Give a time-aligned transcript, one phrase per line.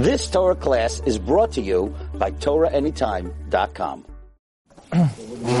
[0.00, 4.06] This Torah class is brought to you by TorahAnytime.com.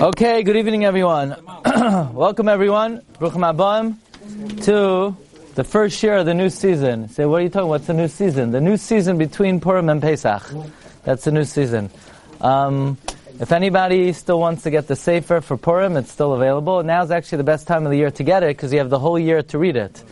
[0.00, 1.36] Okay, good evening, everyone.
[2.14, 3.02] Welcome, everyone.
[3.18, 3.98] Bruchim Abam
[4.64, 5.14] to
[5.56, 7.10] the first year of the new season.
[7.10, 7.68] Say, what are you talking?
[7.68, 8.50] What's the new season?
[8.50, 10.50] The new season between Purim and Pesach.
[11.04, 11.90] That's the new season.
[12.40, 12.96] Um,
[13.40, 16.82] if anybody still wants to get the Sefer for Purim, it's still available.
[16.82, 18.98] Now's actually the best time of the year to get it because you have the
[18.98, 20.04] whole year to read it.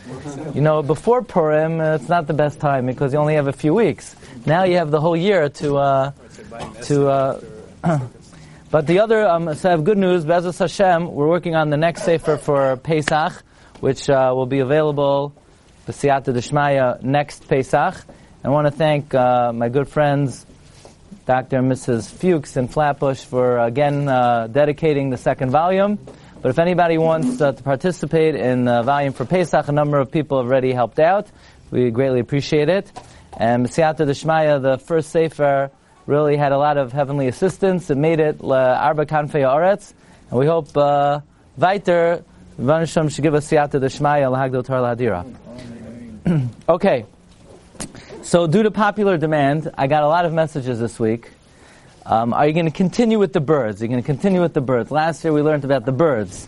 [0.55, 3.53] You know, before Purim, uh, it's not the best time because you only have a
[3.53, 4.15] few weeks.
[4.45, 6.11] Now you have the whole year to uh,
[6.83, 7.07] to.
[7.07, 7.41] Uh,
[8.71, 10.25] but the other, um, so I have good news.
[10.25, 13.33] Be'ezus Hashem, we're working on the next Sefer for Pesach,
[13.79, 15.33] which uh, will be available,
[15.87, 17.95] B'siyata Deshmaya, next Pesach.
[18.43, 20.45] I want to thank uh, my good friends,
[21.25, 21.57] Dr.
[21.57, 22.09] and Mrs.
[22.09, 25.99] Fuchs in Flatbush, for again uh, dedicating the second volume.
[26.41, 30.11] But if anybody wants uh, to participate in the volume for Pesach, a number of
[30.11, 31.27] people have already helped out.
[31.71, 32.91] We greatly appreciate it.
[33.39, 35.71] And B'siyata Deshmaya, the first Sefer,
[36.05, 37.89] really had a lot of heavenly assistance.
[37.89, 39.93] It made it Arba Kanfei Aretz.
[40.29, 41.21] And we hope uh,
[41.57, 42.23] weiter,
[42.59, 45.25] Vanisham should give us Siyata Deshmaya Lahagdil Tar Lahadira.
[46.69, 47.05] Okay.
[48.21, 51.31] So due to popular demand, I got a lot of messages this week.
[52.05, 53.81] Um, are you going to continue with the birds?
[53.81, 54.91] Are you going to continue with the birds?
[54.91, 56.47] Last year we learned about the birds.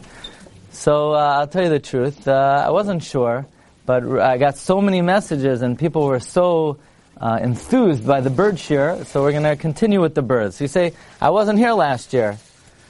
[0.71, 2.27] So uh, I'll tell you the truth.
[2.27, 3.47] Uh, I wasn't sure,
[3.85, 6.77] but I got so many messages and people were so
[7.17, 10.59] uh, enthused by the bird shear, so we're going to continue with the birds.
[10.59, 12.37] You say, I wasn't here last year.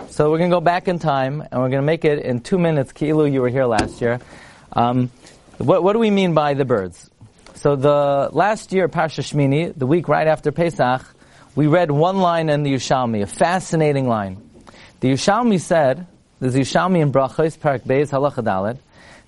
[0.10, 2.40] So we're going to go back in time, and we're going to make it in
[2.40, 2.92] two minutes.
[2.92, 4.20] Kilu, you were here last year.
[4.74, 5.12] Um,
[5.58, 7.10] what, what, do we mean by the birds?
[7.56, 11.06] So the last year, Parsha Shmini, the week right after Pesach,
[11.56, 14.42] we read one line in the Yushalmi, a fascinating line.
[15.02, 16.08] The Yushalmi said,
[16.40, 18.80] there's Yushalmi in Brachos, Parak Beis, Halacha Dalet,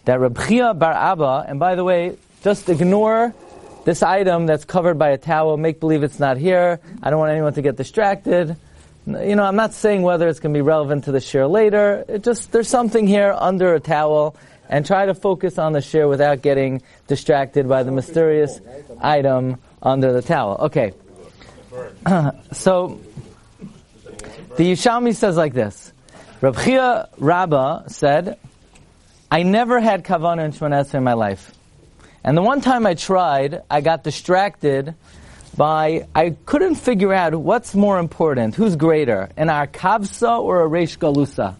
[0.05, 3.33] that Rabchia Bar Abba, and by the way, just ignore
[3.85, 6.79] this item that's covered by a towel, make believe it's not here.
[7.01, 8.55] I don't want anyone to get distracted.
[9.05, 12.05] You know, I'm not saying whether it's going to be relevant to the share later.
[12.07, 14.37] It just, there's something here under a towel
[14.69, 18.61] and try to focus on the share without getting distracted by the mysterious
[19.01, 20.57] item under the towel.
[20.61, 20.93] Okay.
[22.53, 23.01] so,
[24.55, 25.91] the Yishami says like this.
[26.39, 28.37] Rab Chia Rabbah said,
[29.33, 31.51] I never had kavanah and Shemon in my life.
[32.23, 34.93] And the one time I tried, I got distracted
[35.57, 40.99] by, I couldn't figure out what's more important, who's greater, an Arkavsa or a Reish
[40.99, 41.55] Galusa.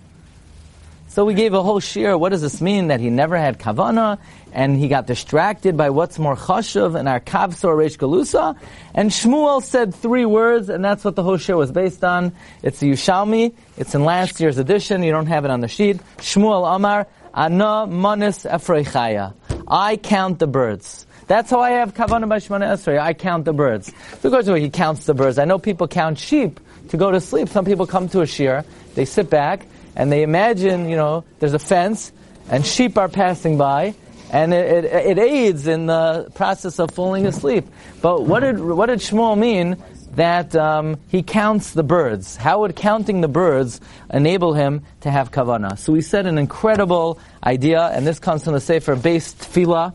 [1.08, 2.16] So we gave a whole shir.
[2.16, 2.90] What does this mean?
[2.90, 4.20] That he never had kavana,
[4.52, 8.56] and he got distracted by what's more chashuv, an Arkavsa or Reish Galusa.
[8.94, 12.34] And Shmuel said three words, and that's what the whole shir was based on.
[12.62, 13.56] It's the Yushalmi.
[13.78, 15.02] It's in last year's edition.
[15.02, 16.00] You don't have it on the sheet.
[16.18, 19.34] Shmuel Amar, Ana Manis Efreichaya.
[19.68, 21.08] I count the birds.
[21.28, 23.00] That's how I have kavanah by Shemana Esrei.
[23.00, 23.92] I count the birds.
[24.20, 25.40] So goes he counts the birds.
[25.40, 27.50] I know people count sheep to go to sleep.
[27.50, 31.54] Some people come to a shear, they sit back, and they imagine, you know, there's
[31.54, 32.12] a fence,
[32.50, 33.96] and sheep are passing by,
[34.32, 37.66] and it, it, it aids in the process of falling asleep.
[38.02, 39.78] But what did, what did Shmuel mean
[40.16, 42.36] that um, he counts the birds.
[42.36, 43.82] How would counting the birds
[44.12, 45.78] enable him to have kavana?
[45.78, 49.94] So we said an incredible idea, and this comes from the Sefer Beis Tefillah.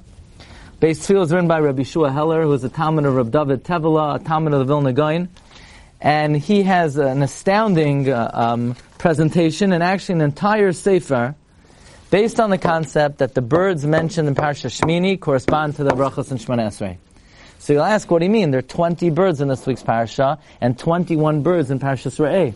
[0.81, 3.65] Beis Tefillah is written by Rabbi Shua Heller, who is a Talmid of Rabbi David
[3.65, 5.29] Tevela, a Talmid of the Vilna Gaon.
[6.01, 11.35] And he has an astounding uh, um, presentation, and actually an entire Sefer,
[12.11, 16.31] based on the concept that the birds mentioned in Parsha Shmini correspond to the brachos
[16.31, 16.99] and Shemana Esrei.
[17.59, 18.51] So you'll ask, what do you mean?
[18.51, 22.55] There are 20 birds in this week's parasha and 21 birds in Parashas Re'eh.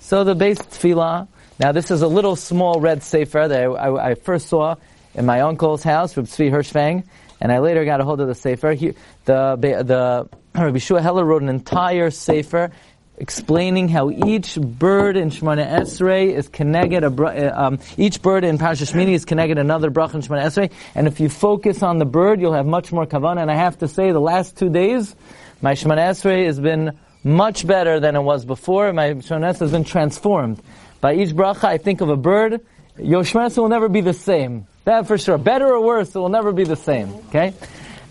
[0.00, 1.28] So the Beis Tefillah,
[1.60, 4.74] now this is a little small red sefer that I, I, I first saw
[5.14, 7.04] in my uncle's house, Rabbi Tzvi Hirschfang,
[7.40, 8.72] and I later got a hold of the sefer.
[8.72, 8.94] He,
[9.24, 10.28] the, the,
[10.60, 12.72] Rabbi Shua Heller wrote an entire sefer
[13.22, 18.92] explaining how each bird in Shemana Esrei is connected, uh, um, each bird in Parashat
[18.92, 22.40] Shmini is connected another brach in Shemana Esrei, and if you focus on the bird,
[22.40, 23.40] you'll have much more kavanah.
[23.40, 25.14] And I have to say, the last two days,
[25.62, 28.92] my Shemana Esrei has been much better than it was before.
[28.92, 30.60] My Shemana Esrei has been transformed.
[31.00, 32.60] By each bracha, I think of a bird.
[32.98, 34.66] Your Shemana will never be the same.
[34.84, 35.38] That for sure.
[35.38, 37.14] Better or worse, it will never be the same.
[37.28, 37.54] Okay?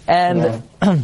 [0.07, 0.99] And, yeah.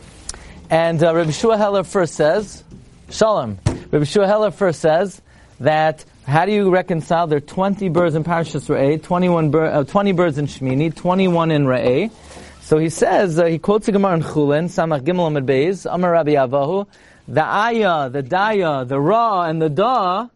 [0.70, 2.62] and uh, Rabbi Shua Heller first says,
[3.10, 3.58] Shalom.
[3.90, 5.20] Rabbi Shua Heller first says
[5.58, 7.26] that how do you reconcile?
[7.26, 11.50] There are 20 birds in Parashas Re'eh, 21 bir- uh, 20 birds in Shmini, 21
[11.50, 12.12] in Re'eh.
[12.60, 16.12] So he says, uh, he quotes the Gemara in Chulin, Samach Gimel Amid Beis, Amar
[16.12, 16.86] Rabbi Avahu,
[17.26, 20.28] the Ayah, the Daya, the Ra, and the Da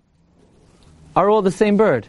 [1.15, 2.09] are all the same bird.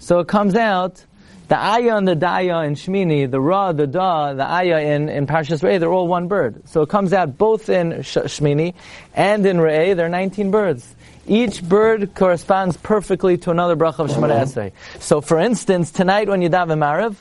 [0.00, 1.04] So it comes out
[1.50, 5.26] The ayah and the daya in Shmini, the ra, the da, the ayah in, in
[5.26, 6.62] Parshas Re'eh, they're all one bird.
[6.68, 8.74] So it comes out both in Sh- Shmini
[9.14, 10.94] and in Re'eh, there are 19 birds.
[11.26, 14.60] Each bird corresponds perfectly to another bracha of Shemona mm-hmm.
[14.60, 14.72] Esrei.
[15.00, 17.16] So for instance, tonight when you daven Mariv,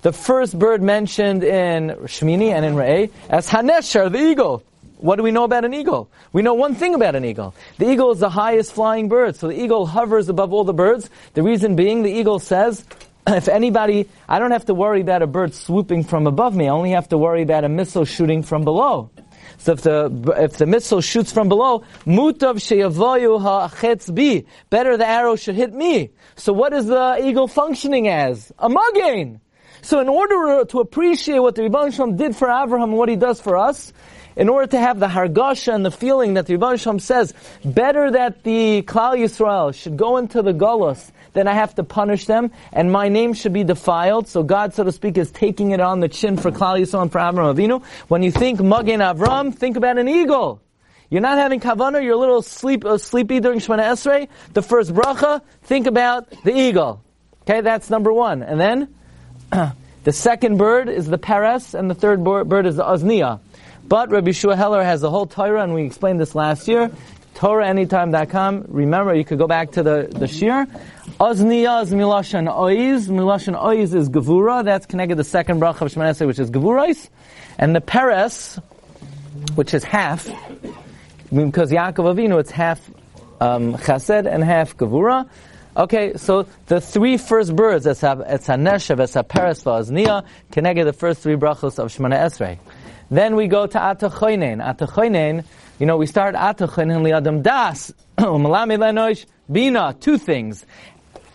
[0.00, 4.62] the first bird mentioned in Shmini and in Re'eh as Hanesher, the eagle.
[4.96, 6.08] What do we know about an eagle?
[6.32, 7.54] We know one thing about an eagle.
[7.76, 11.10] The eagle is the highest flying bird, so the eagle hovers above all the birds.
[11.34, 12.82] The reason being, the eagle says,
[13.28, 16.70] if anybody, I don't have to worry about a bird swooping from above me, I
[16.70, 19.10] only have to worry about a missile shooting from below.
[19.58, 24.44] So if the if the missile shoots from below, mutav sheyavoyu bi.
[24.68, 26.10] Better the arrow should hit me.
[26.36, 28.52] So what is the eagle functioning as?
[28.58, 29.40] A mugain.
[29.82, 33.40] So in order to appreciate what the Rebbe did for Abraham and what he does
[33.40, 33.92] for us,
[34.36, 37.34] in order to have the hargasha and the feeling that the Rebbe Shalom says,
[37.64, 42.26] better that the Klal Yisrael should go into the Golos then I have to punish
[42.26, 44.28] them, and my name should be defiled.
[44.28, 47.12] So God, so to speak, is taking it on the chin for Klal Yisrael and
[47.12, 47.84] for Avram Avinu.
[48.08, 50.62] When you think Magen Avram, think about an eagle.
[51.10, 54.28] You're not having kavana, you're a little sleep, uh, sleepy during Shemana Esrei.
[54.52, 57.02] The first bracha, think about the eagle.
[57.42, 58.42] Okay, that's number one.
[58.42, 58.94] And then,
[60.04, 63.40] the second bird is the paras, and the third bird is the oznia.
[63.88, 66.90] But Rabbi Shua Heller has the whole Torah, and we explained this last year.
[67.34, 68.66] TorahAnytime.com.
[68.68, 70.66] Remember, you could go back to the, the shir.
[71.20, 73.08] Ozniya is Milashan Oiz.
[73.08, 74.64] Milashan Oiz is Gevura.
[74.64, 77.08] That's connected to the second bracha of Shemana which is Gevurais.
[77.58, 78.58] And the Peres,
[79.56, 80.26] which is half,
[81.32, 82.88] because Yaakov Avinu, it's half
[83.40, 85.28] um, Chesed and half Gevura.
[85.76, 91.20] Okay, so the three first birds, it's Hanesher, it's a Peres, Ozniya, connected the first
[91.20, 92.58] three brachos of Shemana Esrei.
[93.10, 94.62] Then we go to Atachoinen.
[94.64, 95.44] Atachoinen,
[95.78, 100.64] you know, we start Atachoinen liadam das, umalami lenosh, bina, two things.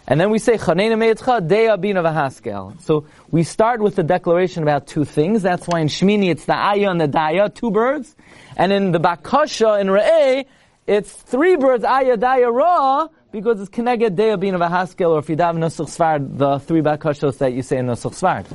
[0.10, 2.81] And then we say, Chanena Me'etcha, Dea Bina V'Haskel.
[2.81, 5.44] So we start with the declaration about two things.
[5.44, 8.15] That's why in Shmini it's the Ayah and the Daya, two birds.
[8.57, 10.45] And in the Bakasha, in Re'eh,
[10.88, 15.60] it's three birds, Ayah, Daya, Ra, because it's Keneged Dea Bina V'Haskel, or if daven
[15.60, 18.48] Nusach Svard, the three Bakashos that you say in Nusach Svard.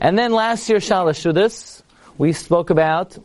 [0.00, 1.81] And then last year, Shalashudis,
[2.18, 3.16] we spoke about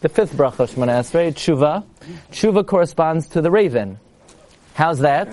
[0.00, 1.84] the fifth bracha Shemana Esrei, Tshuva.
[2.32, 3.98] Tshuva corresponds to the raven.
[4.74, 5.28] How's that?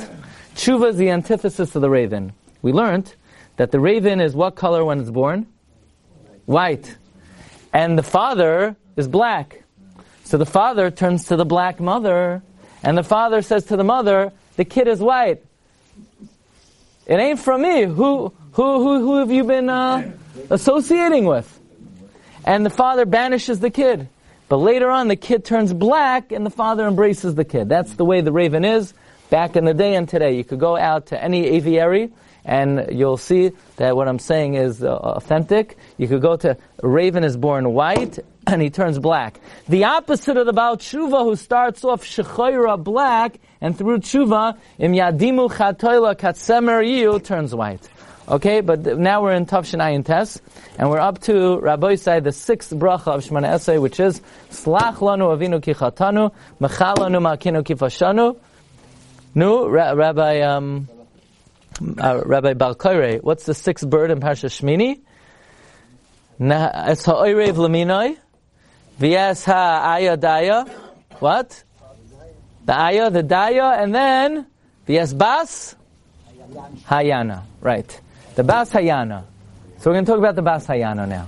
[0.55, 2.33] Tshuva is the antithesis of the raven.
[2.61, 3.13] We learned
[3.55, 5.47] that the raven is what color when it's born?
[6.45, 6.97] White.
[7.71, 9.63] And the father is black.
[10.25, 12.41] So the father turns to the black mother,
[12.83, 15.43] and the father says to the mother, the kid is white.
[17.05, 17.83] It ain't from me.
[17.83, 20.11] Who, who, who, who have you been uh,
[20.49, 21.56] associating with?
[22.47, 24.07] And the father banishes the kid.
[24.47, 27.67] But later on, the kid turns black, and the father embraces the kid.
[27.67, 28.93] That's the way the raven is
[29.29, 30.37] back in the day and today.
[30.37, 32.09] You could go out to any aviary
[32.45, 35.77] and you'll see that what I'm saying is uh, authentic.
[35.97, 39.41] You could go to raven is born white and he turns black.
[39.67, 44.93] The opposite of the Baal Tshuva who starts off Shechoira black and through Tshuva, Im
[44.93, 47.89] Yadimu Chatoila Katsemer turns white.
[48.29, 50.41] Okay, but now we're in Tavshin Ayin Tes,
[50.77, 54.19] and we're up to Rabbi Isai, the sixth bracha of Shemana Esrei, which is
[54.49, 58.37] Slach lanu avinu kichatanu, mechal lanu ma'akinu kifashanu,
[59.33, 60.89] Nu, Ra- Rabbi um,
[61.79, 64.99] uh, Rabbi Balkaire, what's the sixth bird in Parsha Shmini?
[66.37, 68.17] Es ha'oirev laminoi,
[68.99, 70.67] v'yes ha'aya daya,
[71.19, 71.63] what?
[72.65, 74.47] The aya, the daya, and then
[74.85, 75.77] v'yes bas
[76.89, 78.01] hayana, right?
[78.37, 79.23] The bas hayana.
[79.79, 81.27] So we're going to talk about the bas hayana now.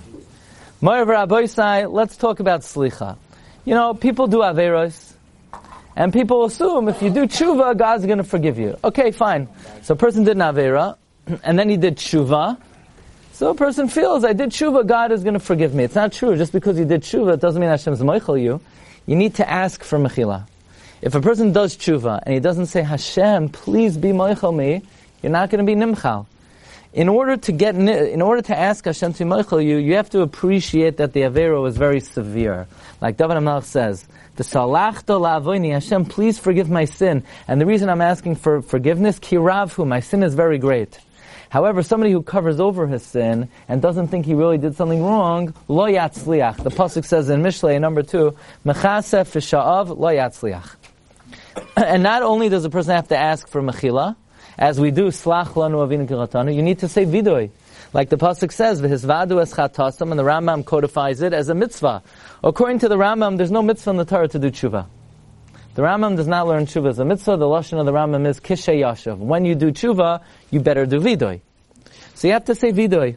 [0.80, 3.18] Moirav let's talk about slicha.
[3.66, 5.14] You know, people do averos.
[5.96, 8.78] And people assume if you do tshuva, God's going to forgive you.
[8.84, 9.50] Okay, fine.
[9.82, 10.98] So a person did Navera,
[11.44, 12.62] and then he did tshuva.
[13.34, 15.86] So a person feels, I did tshuva, God is going to forgive me.
[15.86, 16.38] It's not true.
[16.38, 18.62] Just because you did tshuva, it doesn't mean Hashem's moichel you.
[19.08, 20.48] You need to ask for mechila.
[21.02, 24.84] If a person does tshuva, and he doesn't say, Hashem, please be moichel me,
[25.24, 26.28] you're not going to be nimchal.
[26.92, 30.22] In order to get, in order to ask Hashem to moichel you, you have to
[30.22, 32.68] appreciate that the avera was very severe.
[33.00, 37.24] Like David HaMelech says, the salachta la'avoini, Hashem, please forgive my sin.
[37.48, 40.98] And the reason I'm asking for forgiveness, kiravhu, my sin is very great.
[41.50, 45.54] However, somebody who covers over his sin and doesn't think he really did something wrong,
[45.68, 46.64] lo yatzliach.
[46.64, 50.76] The pasuk says in Mishlei number two, mechasef fisha'av lo yatzliach.
[51.76, 54.16] And not only does a person have to ask for mechila,
[54.60, 57.50] as we do slach lanu avinu you need to say vidoy.
[57.94, 62.04] Like the pasuk says, "V'hisvadu es chatasam," and the Rambam codifies it as a mitzvah.
[62.44, 64.86] According to the Rambam, there's no mitzvah in the Torah to do tshuva.
[65.76, 67.38] The Rambam does not learn tshuva as a mitzvah.
[67.38, 69.18] The lashon of the Rambam is kishe yashav.
[69.18, 70.20] When you do tshuva,
[70.52, 71.40] you better do vidoy.
[72.16, 73.16] So you have to say vidoy.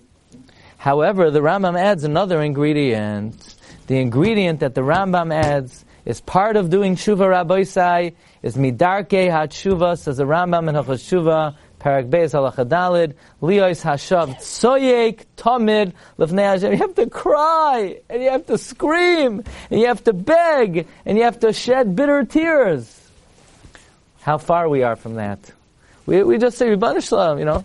[0.78, 3.56] However, the Rambam adds another ingredient.
[3.88, 9.94] The ingredient that the Rambam adds is part of doing tshuva rabboisai, is midarke ha
[9.94, 16.42] says the Rambam in Hilchos Tshuva, Parak Beis Halacha Dalid, Liois Hashav Tsoyek Tamid Lefnei
[16.42, 16.72] Hashem.
[16.72, 21.18] You have to cry, and you have to scream, and you have to beg, and
[21.18, 22.98] you have to shed bitter tears.
[24.22, 25.38] How far we are from that.
[26.06, 27.64] We, we just say, Rebbeinu you know.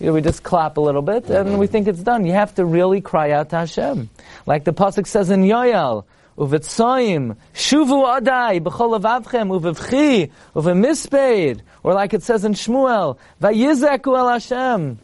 [0.00, 2.26] You know, we just clap a little bit, and we think it's done.
[2.26, 4.10] You have to really cry out to Hashem.
[4.46, 6.04] Like the Pasuk says in Yoel,
[6.36, 14.28] uvetzoim, shuvu adai, b'chol avavchem, uvevchi, uvemisped, or like it says in Shmuel, vayizeku el
[14.28, 14.98] Hashem.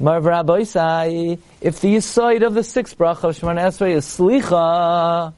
[0.00, 0.60] Marv Rabbi
[1.60, 5.34] if the side of the sixth bracha of Shemana Esrei is slicha,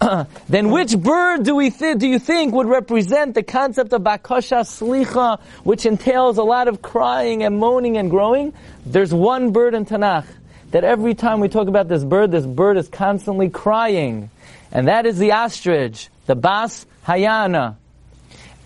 [0.48, 4.60] then which bird do we th- do you think would represent the concept of bakasha
[4.60, 8.52] slicha, which entails a lot of crying and moaning and growing?
[8.86, 10.26] There's one bird in Tanakh
[10.74, 14.28] that every time we talk about this bird, this bird is constantly crying.
[14.72, 17.76] And that is the ostrich, the bas hayana.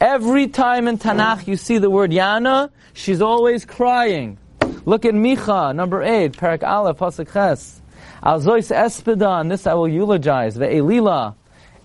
[0.00, 4.38] Every time in Tanakh you see the word yana, she's always crying.
[4.86, 7.78] Look at Micha, number 8, Parak Aleph, Pasuk Ches.
[8.22, 10.56] Alzois Espedan, this I will eulogize.
[10.56, 11.34] Ve'elila,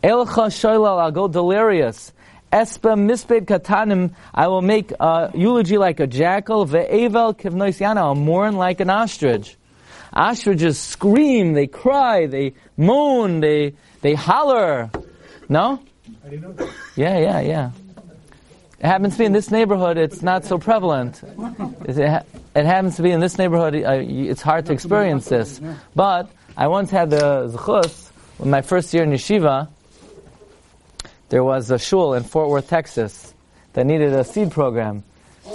[0.01, 2.13] Elcha Shoilal, I'll go delirious.
[2.50, 6.65] Espa misped katanim, I will make a eulogy like a jackal.
[6.65, 9.58] Ve'evel kivnois yana, I'll mourn like an ostrich.
[10.13, 14.91] Ostriches scream, they cry, they moan, they, they holler.
[15.50, 15.82] No?
[16.24, 16.70] I didn't know that.
[16.96, 17.72] Yeah, yeah, yeah.
[18.79, 21.22] It happens to be in this neighborhood, it's not so prevalent.
[21.86, 25.62] It, happens to be in this neighborhood, it's hard to experience this.
[25.96, 29.70] But I once had the zechus, in my first year in yeshiva,
[31.29, 33.34] there was a shul in Fort Worth, Texas,
[33.72, 35.03] that needed a seed program.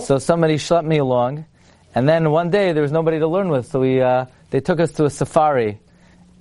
[0.01, 1.45] So somebody schlepped me along,
[1.95, 4.81] and then one day there was nobody to learn with, so we, uh, they took
[4.81, 5.79] us to a safari,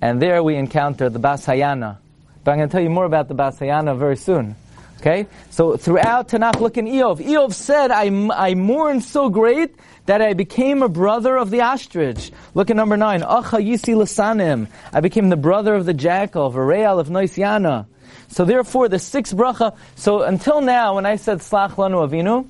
[0.00, 1.98] and there we encountered the Basayana.
[2.44, 4.56] But I'm going to tell you more about the Basayana very soon.
[5.00, 5.26] Okay?
[5.50, 7.18] So throughout Tanakh, look in Iyov.
[7.18, 9.74] Iyov said, I, I mourned so great
[10.06, 12.32] that I became a brother of the ostrich.
[12.54, 13.20] Look at number nine.
[13.20, 14.68] Acha yisi lasanim.
[14.92, 17.86] I became the brother of the jackal, Vareal of Noisiana.
[18.28, 22.48] So therefore, the sixth bracha, so until now, when I said Slach Lanu Avinu,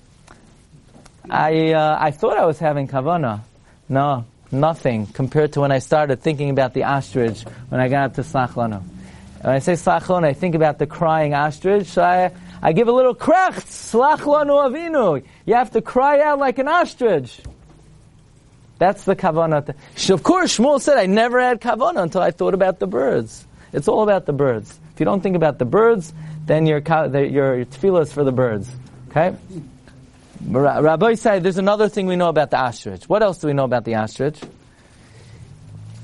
[1.30, 3.40] I, uh, I thought I was having kavana.
[3.88, 8.14] No, nothing compared to when I started thinking about the ostrich when I got up
[8.14, 8.82] to Slach Lanu.
[9.42, 11.88] When I say Slach Lanu, I think about the crying ostrich.
[11.88, 15.24] So I, I give a little krecht, Slach Lanu Avinu.
[15.46, 17.40] You have to cry out like an ostrich.
[18.78, 19.74] That's the kavanah.
[20.10, 23.46] Of course, Shmuel said I never had kavanah until I thought about the birds.
[23.72, 24.78] It's all about the birds.
[24.94, 26.12] If you don't think about the birds,
[26.46, 28.70] then your your tefillah is for the birds.
[29.10, 29.36] Okay.
[30.46, 33.08] Rabbi said there's another thing we know about the ostrich.
[33.08, 34.38] What else do we know about the ostrich?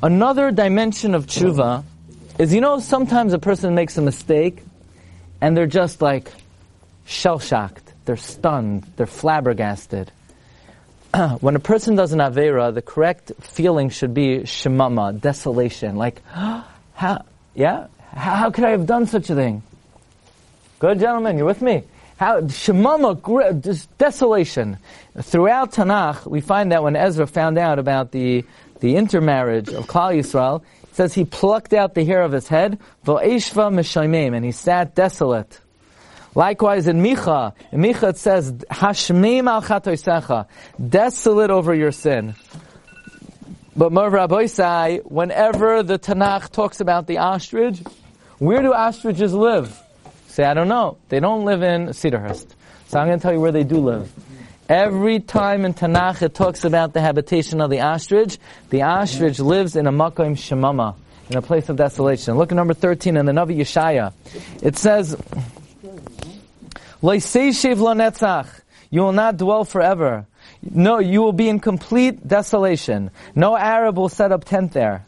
[0.03, 1.85] Another dimension of tshuva
[2.39, 4.63] is you know sometimes a person makes a mistake
[5.41, 6.33] and they're just like
[7.07, 10.11] shell shocked, they're stunned, they're flabbergasted.
[11.41, 15.97] when a person does an avera, the correct feeling should be shemama, desolation.
[15.97, 17.25] Like, how,
[17.55, 19.63] yeah, how, how could I have done such a thing?
[20.81, 21.85] Good gentlemen, you're with me.
[22.17, 24.79] How shemama, desolation.
[25.21, 28.45] Throughout Tanakh, we find that when Ezra found out about the
[28.81, 32.79] the intermarriage of Klal Yisrael, it says he plucked out the hair of his head,
[33.07, 35.61] and he sat desolate.
[36.35, 40.47] Likewise in Micha, in Micha it says, Hashmeim al chatoisecha,
[40.89, 42.35] desolate over your sin.
[43.77, 47.81] But Merv Rabbi whenever the Tanakh talks about the ostrich,
[48.39, 49.84] where do ostriches live?
[50.35, 50.97] Say, I don't know.
[51.11, 52.49] They don't live in Cedarhurst.
[52.89, 54.13] So I'm going to tell you where they do live.
[54.69, 58.39] Every time in Tanakh it talks about the habitation of the ostrich,
[58.71, 60.97] the ostrich lives in a makom shemama,
[61.31, 62.37] in a place of desolation.
[62.37, 64.13] Look at number 13 in the Navi Yeshaya.
[64.61, 65.17] It says,
[68.91, 70.27] you will not dwell forever.
[70.69, 73.13] No, you will be in complete desolation.
[73.37, 75.07] No Arab will set up tent there.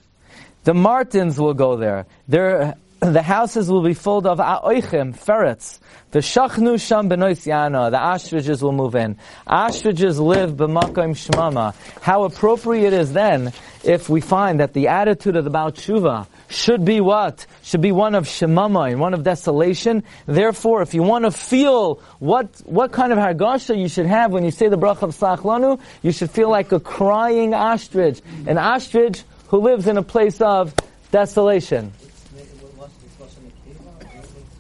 [0.63, 2.07] The martins will go there.
[2.29, 5.81] Their, the houses will be full of a'oichim, ferrets.
[6.13, 7.09] The shachnu sham.
[7.09, 9.19] The ostriches will move in.
[9.47, 11.75] Ostriches live b'makom shmama.
[12.01, 13.53] How appropriate is then
[13.85, 17.47] if we find that the attitude of the Tshuva should be what?
[17.63, 20.05] Should be one of shemama and one of desolation.
[20.25, 24.45] Therefore, if you want to feel what, what kind of hargasha you should have when
[24.45, 28.23] you say the bracha of Sachlanu, you should feel like a crying ostrich.
[28.47, 30.75] An ostrich who lives in a place of
[31.11, 31.93] desolation.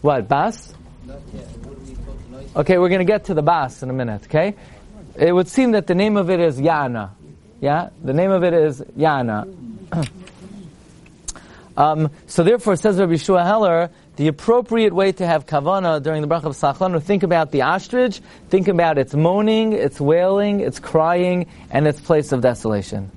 [0.06, 0.72] What, Bas?
[2.54, 4.54] Okay, we're going to get to the Bas in a minute, okay?
[5.16, 7.10] It would seem that the name of it is Yana.
[7.60, 9.52] Yeah, the name of it is Yana.
[11.76, 16.28] um, so therefore, says Rabbi Shua Heller, the appropriate way to have kavana during the
[16.28, 21.48] bracha of Sachlanu, think about the ostrich, think about its moaning, its wailing, its crying,
[21.72, 23.10] and its place of desolation.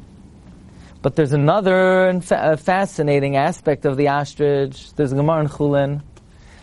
[1.03, 4.91] But there's another fascinating aspect of the ostrich.
[4.95, 6.01] There's Gemara in Chulin.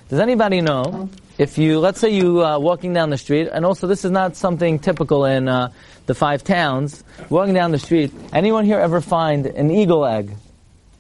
[0.08, 3.88] Does anybody know if you, let's say you uh, walking down the street, and also
[3.88, 5.72] this is not something typical in uh,
[6.06, 10.30] the five towns, walking down the street, anyone here ever find an eagle egg?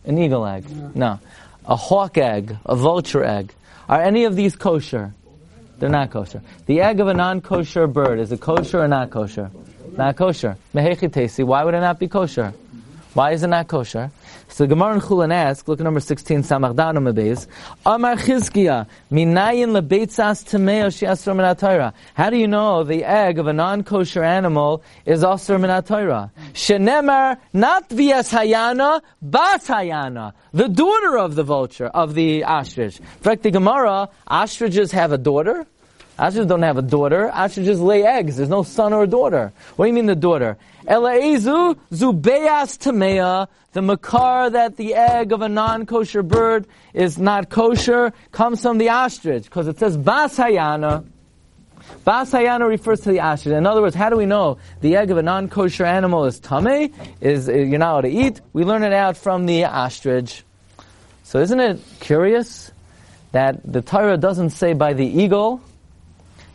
[0.04, 0.64] An eagle egg?
[0.96, 1.20] No.
[1.66, 3.54] A hawk egg, a vulture egg.
[3.88, 5.14] Are any of these kosher?
[5.78, 6.42] They're not kosher.
[6.66, 9.52] The egg of a non-kosher bird, is it kosher or not kosher?
[9.96, 10.56] Not kosher.
[10.74, 12.52] Mehechi why would it not be kosher?
[13.16, 14.10] Why is it not kosher?
[14.48, 17.46] So Gemara and Chulin asks, look at number 16, Samach Danam Abeis,
[17.86, 23.54] Amar Chizkiya, Minayin lebeitzas tameo she'asr min How do you know the egg of a
[23.54, 26.30] non-kosher animal is asr min Torah?
[26.52, 33.00] Shenemar, not vias hayana, bas hayana, the daughter of the vulture, of the ostrich.
[33.00, 35.66] In fact, the Gemara, ostriches have a daughter,
[36.18, 37.30] Ostriches don't have a daughter.
[37.30, 38.38] Ostriches lay eggs.
[38.38, 39.52] There's no son or daughter.
[39.76, 40.56] What do you mean the daughter?
[40.86, 43.48] Elaizu zubeas tamea.
[43.72, 48.88] The makar that the egg of a non-kosher bird is not kosher comes from the
[48.88, 51.04] ostrich because it says bas hayana.
[52.02, 53.52] Bas hayana refers to the ostrich.
[53.52, 56.94] In other words, how do we know the egg of a non-kosher animal is tame?
[57.20, 58.40] Is uh, you're not allowed to eat?
[58.54, 60.42] We learn it out from the ostrich.
[61.24, 62.70] So isn't it curious
[63.32, 65.60] that the Torah doesn't say by the eagle?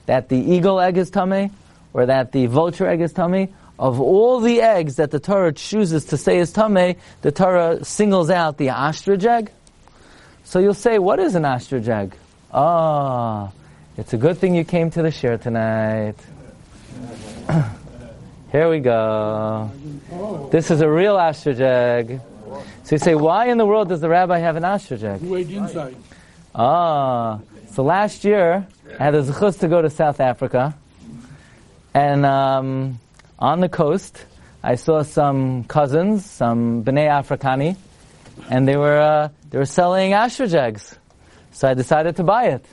[0.06, 1.52] That the eagle egg is tummy,
[1.94, 3.54] or that the vulture egg is tummy.
[3.80, 8.30] Of all the eggs that the Torah chooses to say is tummy, the Torah singles
[8.30, 9.52] out the ostrich egg.
[10.44, 12.16] So you'll say, what is an ostrich egg?
[12.54, 13.52] Ah, oh,
[13.98, 16.16] it's a good thing you came to the share tonight.
[18.52, 19.72] Here we go.
[20.52, 22.20] This is a real ostrich egg.
[22.84, 25.22] So you say, why in the world does the rabbi have an ostrich egg?
[25.22, 25.96] Wait inside.
[26.54, 27.40] Ah,
[27.74, 28.68] so last year
[29.00, 30.76] I had the zechus to go to South Africa,
[31.94, 33.00] and um,
[33.40, 34.26] on the coast
[34.64, 37.78] I saw some cousins, some Bnei Afrikani,
[38.50, 40.96] and they were uh, they were selling eggs.
[41.52, 42.66] So I decided to buy it.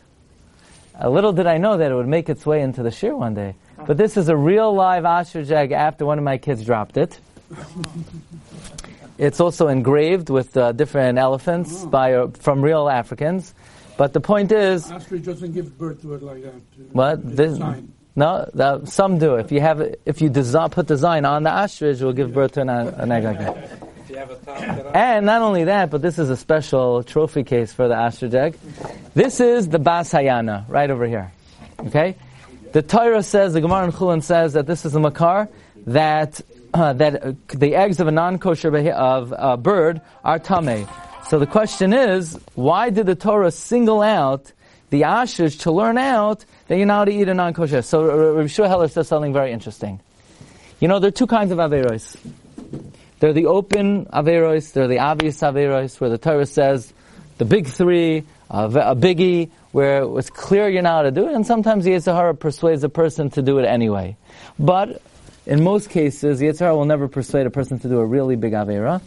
[1.03, 3.55] Little did I know that it would make its way into the shir one day.
[3.87, 7.21] But this is a real live egg after one of my kids dropped it.
[9.17, 13.55] It's also engraved with uh, different elephants by, uh, from real Africans.
[13.99, 16.55] But the point is, ostrich doesn't give birth to it like that.
[16.93, 17.59] What this?
[18.15, 19.35] No, that, some do.
[19.35, 22.53] If you have, if you design, put design on the ostrich, it will give birth
[22.53, 24.95] to an, an egg like that.
[24.95, 28.57] And not only that, but this is a special trophy case for the ostrich egg.
[29.15, 31.33] This is the Bas Hayana, right over here.
[31.81, 32.17] Okay?
[32.73, 35.49] The Torah says, the Gemara in Chulin says that this is a makar,
[35.87, 36.41] that,
[36.73, 40.87] uh, that uh, the eggs of a non-kosher of a bird are tame.
[41.29, 44.51] So the question is, why did the Torah single out
[44.89, 47.83] the ashes to learn out that you're not to eat a non-kosher?
[47.83, 50.01] So Rabbi Heller says something very interesting.
[50.81, 52.17] You know, there are two kinds of averos.
[53.21, 56.95] There are the open averos, there are the obvious averos, where the Torah says
[57.37, 61.85] the big three, a biggie, where it's clear you're not to do it, and sometimes
[61.85, 64.17] the Yetzer Hara persuades a person to do it anyway.
[64.59, 65.03] But
[65.45, 68.37] in most cases, the Yetzer Hara will never persuade a person to do a really
[68.37, 69.03] big avera.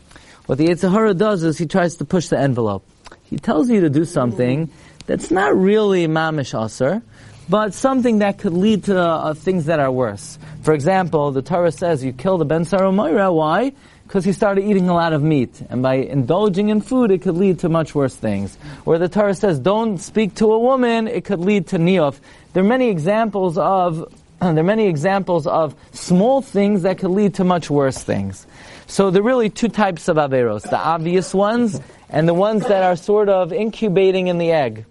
[0.47, 2.83] What the Yetzer Hara does is he tries to push the envelope.
[3.23, 4.69] He tells you to do something
[5.05, 7.01] that's not really mamish aser,
[7.47, 10.39] but something that could lead to uh, things that are worse.
[10.63, 13.33] For example, the Torah says you kill the Ben Saromoira.
[13.33, 13.73] Why?
[14.07, 17.37] Because he started eating a lot of meat, and by indulging in food, it could
[17.37, 18.57] lead to much worse things.
[18.85, 22.19] Or the Torah says, don't speak to a woman, it could lead to niyov.
[22.51, 27.35] There are many examples of there are many examples of small things that could lead
[27.35, 28.47] to much worse things.
[28.91, 32.83] So there are really two types of averos, the obvious ones and the ones that
[32.83, 34.83] are sort of incubating in the egg.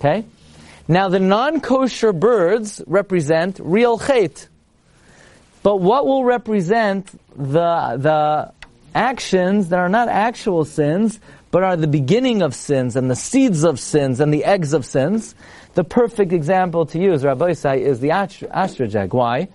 [0.00, 0.24] Okay?
[0.88, 4.48] Now the non-kosher birds represent real chait.
[5.62, 8.52] But what will represent the, the
[8.92, 11.20] actions that are not actual sins,
[11.52, 14.84] but are the beginning of sins and the seeds of sins and the eggs of
[14.84, 15.36] sins?
[15.74, 19.14] The perfect example to use, Rabbi say, is the ostrich egg.
[19.14, 19.46] Why?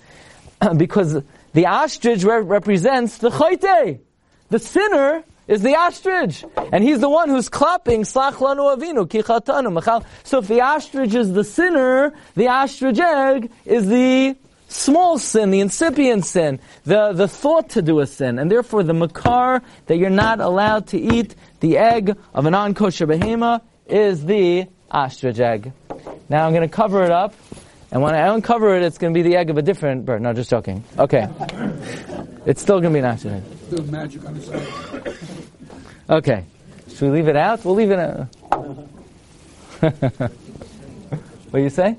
[0.77, 1.21] because
[1.57, 3.99] the ostrich re- represents the chayte.
[4.49, 6.45] The sinner is the ostrich.
[6.71, 10.05] And he's the one who's clapping, avinu.
[10.23, 14.35] So if the ostrich is the sinner, the ostrich egg is the
[14.67, 18.37] small sin, the incipient sin, the, the thought to do a sin.
[18.37, 23.07] And therefore the makar that you're not allowed to eat the egg of an non-kosher
[23.07, 25.71] behema is the ostrich egg.
[26.29, 27.33] Now I'm going to cover it up
[27.91, 30.21] and when I uncover it, it's going to be the egg of a different bird.
[30.21, 30.83] No, just joking.
[30.97, 31.27] Okay.
[32.45, 33.43] It's still going to be an afternoon.
[33.69, 35.15] Do magic on the side.
[36.09, 36.43] Okay.
[36.89, 37.63] Should we leave it out?
[37.63, 38.27] We'll leave it out.
[39.79, 40.31] what
[41.53, 41.95] do you say?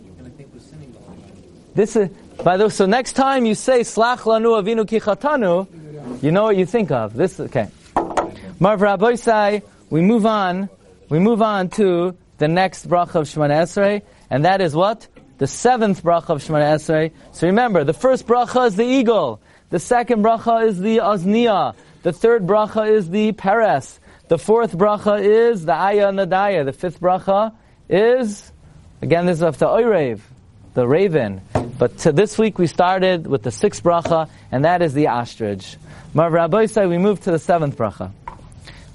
[1.75, 2.09] This is,
[2.43, 6.57] by the way, so next time you say, Slach lanu avinu kichatanu, you know what
[6.57, 7.15] you think of.
[7.15, 7.69] This, okay.
[8.59, 10.69] Marv Rabbi we move on,
[11.09, 15.07] we move on to the next bracha of Shemana Esrei, and that is what?
[15.39, 17.13] The seventh bracha of Shemana Esrei.
[17.33, 19.41] So remember, the first bracha is the eagle.
[19.71, 21.75] The second bracha is the Azniya.
[22.03, 24.01] The third bracha is the Peres.
[24.29, 26.65] The fourth bracha is the Ayah Nadaya.
[26.65, 27.55] The fifth bracha
[27.89, 28.51] is,
[29.01, 30.21] again, this is of the Oirev,
[30.75, 31.41] the raven.
[31.79, 35.77] But to this week we started with the sixth bracha, and that is the ostrich.
[36.15, 38.11] Marv Rabbi we move to the seventh bracha.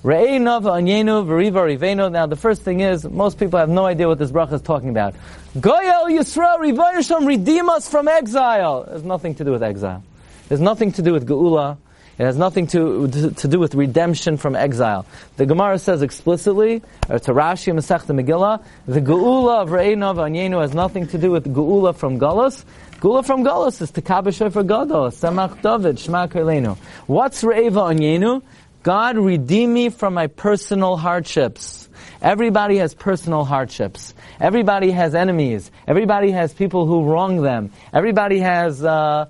[0.03, 4.89] Now the first thing is, most people have no idea what this bracha is talking
[4.89, 5.15] about.
[5.57, 8.83] Goyel Yisrael Rivayrisham redeem us from exile.
[8.83, 10.03] It has nothing to do with exile.
[10.45, 11.77] It has nothing to do with Geula.
[12.19, 15.05] It has nothing to, to, to, do with redemption from exile.
[15.37, 20.61] The Gemara says explicitly, or to Rashi Masech the Megillah, the Geula of Re'enov Anyenu
[20.61, 22.65] has nothing to do with Geula from Galus.
[22.99, 26.77] Geula from Galus is Tekabe for Gadol, Semach David, Shema Kelenu.
[27.07, 28.43] What's Re'eva Anyenu?
[28.83, 31.89] God redeem me from my personal hardships.
[32.21, 34.13] Everybody has personal hardships.
[34.41, 35.71] Everybody has enemies.
[35.87, 37.71] Everybody has people who wrong them.
[37.93, 39.27] Everybody has, uh,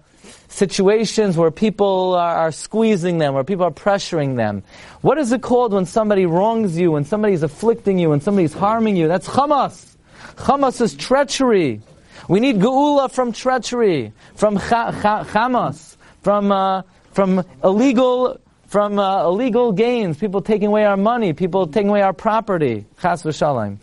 [0.47, 4.63] situations where people are, are, squeezing them, where people are pressuring them.
[5.01, 8.95] What is it called when somebody wrongs you, when somebody's afflicting you, when somebody's harming
[8.95, 9.07] you?
[9.07, 9.95] That's chamas.
[10.35, 11.81] Chamas is treachery.
[12.27, 18.39] We need geula from treachery, from chamas, from uh, from illegal
[18.73, 22.87] from uh, illegal gains, people taking away our money, people taking away our property.
[22.99, 23.77] Chas v'shalom.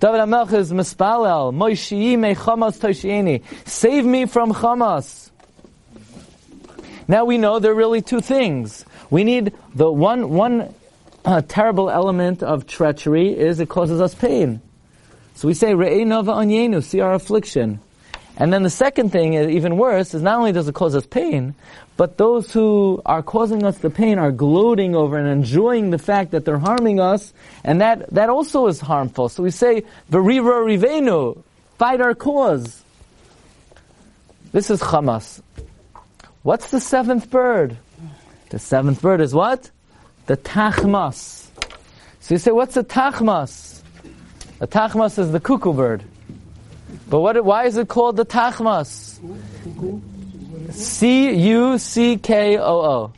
[0.00, 3.42] David HaMelech is mispalel, Moishii me chamas toshieni.
[3.68, 5.28] Save me from chamas.
[7.06, 8.86] Now we know there are really two things.
[9.10, 10.74] We need the one, one
[11.26, 14.62] uh, terrible element of treachery is it causes us pain.
[15.34, 17.78] So we say, Re'enova anyenu, see our affliction.
[18.36, 21.54] And then the second thing, even worse, is not only does it cause us pain,
[21.96, 26.32] but those who are causing us the pain are gloating over and enjoying the fact
[26.32, 29.28] that they're harming us, and that, that also is harmful.
[29.28, 31.40] So we say, Veriva Rivenu,
[31.78, 32.82] fight our cause.
[34.50, 35.40] This is Hamas.
[36.42, 37.76] What's the seventh bird?
[38.50, 39.70] The seventh bird is what?
[40.26, 41.46] The tachmas.
[42.20, 43.82] So you say, what's a tachmas?
[44.58, 46.02] The tachmas is the cuckoo bird.
[47.08, 49.18] But what, why is it called the tachmas?
[50.72, 53.12] C U C K O O.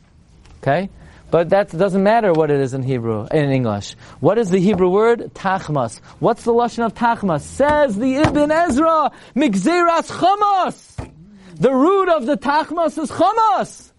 [0.61, 0.89] Okay?
[1.29, 3.95] But that doesn't matter what it is in Hebrew, in English.
[4.21, 5.31] What is the Hebrew word?
[5.33, 5.99] Tachmas.
[6.19, 7.41] What's the lashon of tachmas?
[7.41, 11.11] Says the Ibn Ezra, Migzeras Chamas.
[11.55, 13.91] The root of the tachmas is chamas.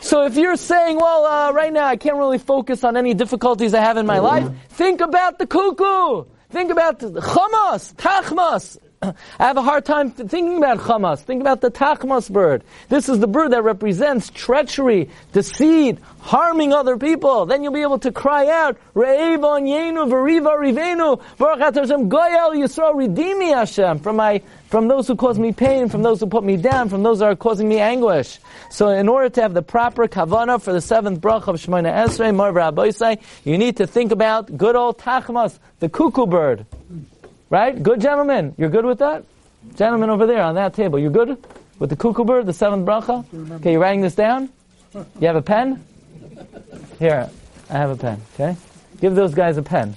[0.00, 3.74] So if you're saying, well, uh, right now I can't really focus on any difficulties
[3.74, 6.24] I have in my life, think about the cuckoo.
[6.50, 8.78] Think about chamas, tachmas.
[9.02, 11.20] I have a hard time thinking about Hamas.
[11.20, 12.64] Think about the Tachmas bird.
[12.88, 17.46] This is the bird that represents treachery, deceit, harming other people.
[17.46, 22.96] Then you'll be able to cry out, Re'evon Yenu Veriva Rivenu Baruch Hashem Goyal Yisrael
[22.96, 26.44] Redeem me Hashem from my from those who cause me pain, from those who put
[26.44, 28.38] me down, from those that are causing me anguish.
[28.70, 32.34] So in order to have the proper kavana for the seventh bracha of Shemona Esrei,
[32.34, 36.66] Marv you need to think about good old Tachmas, the cuckoo bird.
[37.50, 37.82] Right?
[37.82, 38.54] Good gentlemen.
[38.58, 39.24] You're good with that?
[39.76, 40.98] Gentlemen over there on that table.
[40.98, 41.42] You're good
[41.78, 43.24] with the cuckoo bird, the seventh bracha?
[43.56, 44.50] Okay, you're writing this down?
[44.94, 45.84] You have a pen?
[46.98, 47.30] Here,
[47.70, 48.20] I have a pen.
[48.34, 48.56] Okay?
[49.00, 49.94] Give those guys a pen.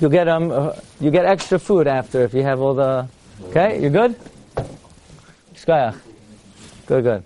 [0.00, 3.08] You'll get um, uh, you get extra food after if you have all the.
[3.44, 4.14] Okay, you're good?
[5.54, 5.98] Shkayach.
[6.86, 7.24] Good, good.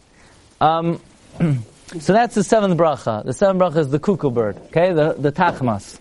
[0.60, 1.00] Um,
[1.98, 3.24] so that's the seventh bracha.
[3.24, 4.56] The seventh bracha is the cuckoo bird.
[4.66, 5.99] Okay, the the tachmas.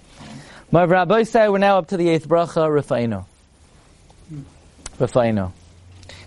[0.72, 3.26] My rabbi said we're now up to the eighth bracha, Rafaino.
[5.00, 5.52] Rafaino.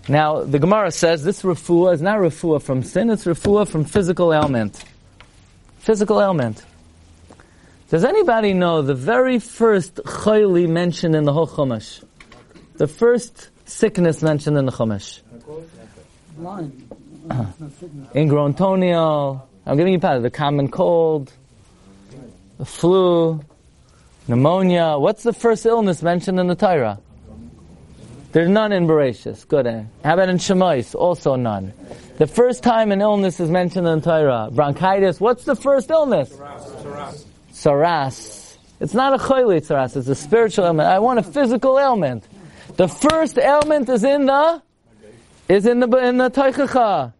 [0.09, 4.33] Now, the Gemara says this refuah is not refuah from sin, it's refuah from physical
[4.33, 4.83] ailment.
[5.79, 6.61] Physical ailment.
[7.89, 12.03] Does anybody know the very first chayli mentioned in the whole Chumash?
[12.75, 15.21] The first sickness mentioned in the Chumash.
[18.55, 19.47] Toenail.
[19.65, 21.31] I'm giving you part the common cold,
[22.57, 23.41] the flu,
[24.27, 24.97] Pneumonia.
[24.97, 26.99] What's the first illness mentioned in the Torah?
[28.31, 29.47] There's none in Bereshis.
[29.47, 29.67] Good.
[30.03, 30.95] How about in Shemais?
[30.95, 31.73] Also none.
[32.17, 35.19] The first time an illness is mentioned in the Torah, bronchitis.
[35.19, 36.29] What's the first illness?
[36.31, 37.25] Saras.
[37.51, 38.57] Saras.
[38.79, 39.95] It's not a choyle saras.
[39.97, 40.89] It's a spiritual ailment.
[40.89, 42.23] I want a physical ailment.
[42.75, 44.61] The first ailment is in the
[45.47, 47.13] is in the in the Teichacha.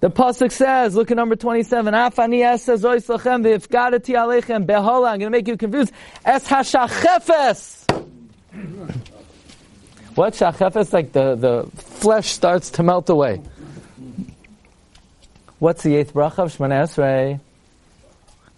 [0.00, 1.92] The pasuk says, look at number twenty-seven.
[1.94, 5.10] Afani es oislachem v'ifgadati aleichem behola.
[5.10, 5.92] I'm going to make you confused.
[6.24, 7.86] Es hashachefes.
[10.14, 10.92] What shachefes?
[10.92, 13.42] Like the the flesh starts to melt away.
[15.58, 17.40] What's the eighth bracha of Shemana Esrei?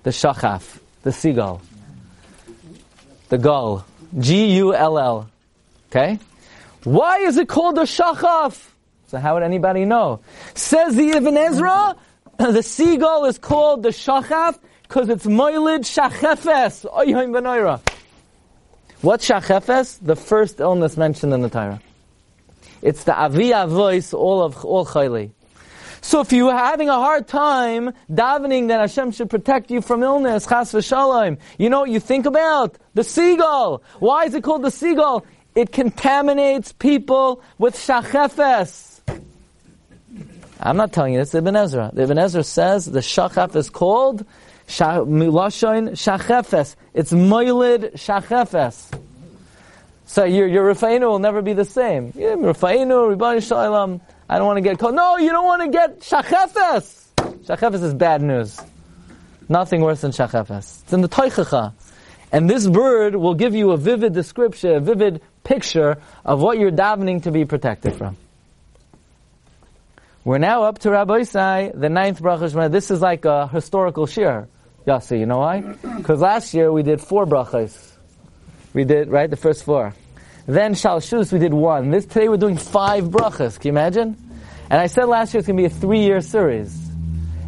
[0.05, 1.61] The shachaf, the seagull,
[3.29, 3.85] the gull,
[4.19, 5.31] G U L L.
[5.91, 6.19] Okay,
[6.85, 8.72] why is it called the shachaf?
[9.13, 10.21] So how would anybody know?
[10.55, 11.97] Says the Ibn Ezra,
[12.39, 16.87] the seagull is called the shachaf because it's moilid shachefes.
[16.91, 17.79] Benoira.
[19.03, 19.99] What's shachefes?
[20.01, 21.83] The first illness mentioned in the Torah.
[22.81, 25.33] It's the aviyah voice, all of all chayli.
[26.01, 30.03] So if you are having a hard time davening that Hashem should protect you from
[30.03, 32.79] illness, chas v'shalom, you know what you think about?
[32.95, 33.83] The seagull.
[33.99, 35.27] Why is it called the seagull?
[35.55, 38.92] It contaminates people with shachefes.
[40.65, 41.91] I'm not telling you this, Ibn Ezra.
[41.93, 44.25] The Ibn Ezra says the shachef is called
[44.69, 46.77] Milashon Shachefes.
[46.95, 48.97] It's Moilid Shachefes.
[50.07, 52.13] So your, your will never be the same.
[52.15, 54.01] Yeah, Ribbani Shalom.
[54.29, 54.95] I don't want to get called.
[54.95, 57.07] No, you don't want to get Shachefes.
[57.45, 58.61] Shachefes is bad news.
[59.49, 60.83] Nothing worse than Shachefes.
[60.83, 61.73] It's in the Toichacha.
[62.31, 66.71] And this bird will give you a vivid description, a vivid picture of what you're
[66.71, 68.17] davening to be protected from.
[70.25, 72.71] We're now up to Rabbi Isai, the ninth bracha Shemana.
[72.71, 74.47] This is like a historical shir.
[74.87, 75.63] Yasi, you know why?
[75.97, 77.91] Because last year we did four brachas.
[78.73, 79.95] We did, right, the first four.
[80.47, 81.91] Then Shalshus we did one.
[81.91, 83.59] This Today we're doing five brachas.
[83.59, 84.17] Can you imagine?
[84.71, 86.73] And I said last year it's going to be a three-year series.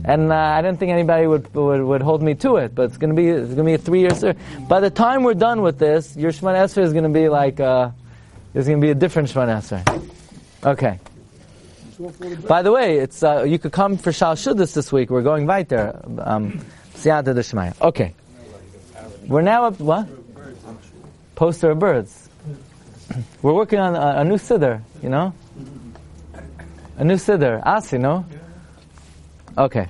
[0.04, 2.96] And uh, I didn't think anybody would, would, would hold me to it, but it's
[2.96, 4.36] going to be it's going to be a three-year series.
[4.68, 7.60] By the time we're done with this, your Shemana Esrei is going to be like
[7.60, 7.90] uh,
[8.52, 10.10] there's going to be a different Shemana Esrei.
[10.64, 10.98] Okay.
[12.48, 15.10] By the way, it's uh, you could come for Shal Shuddis this week.
[15.10, 16.00] We're going right there.
[16.18, 17.80] Um, Siyata Deshmaya.
[17.80, 18.14] Okay.
[19.26, 20.08] We're now up, what?
[21.34, 22.28] Poster of birds.
[23.42, 25.34] We're working on a, a new siddur, you know?
[26.96, 27.64] A new siddur.
[27.64, 28.24] Asi, no?
[29.56, 29.88] Okay.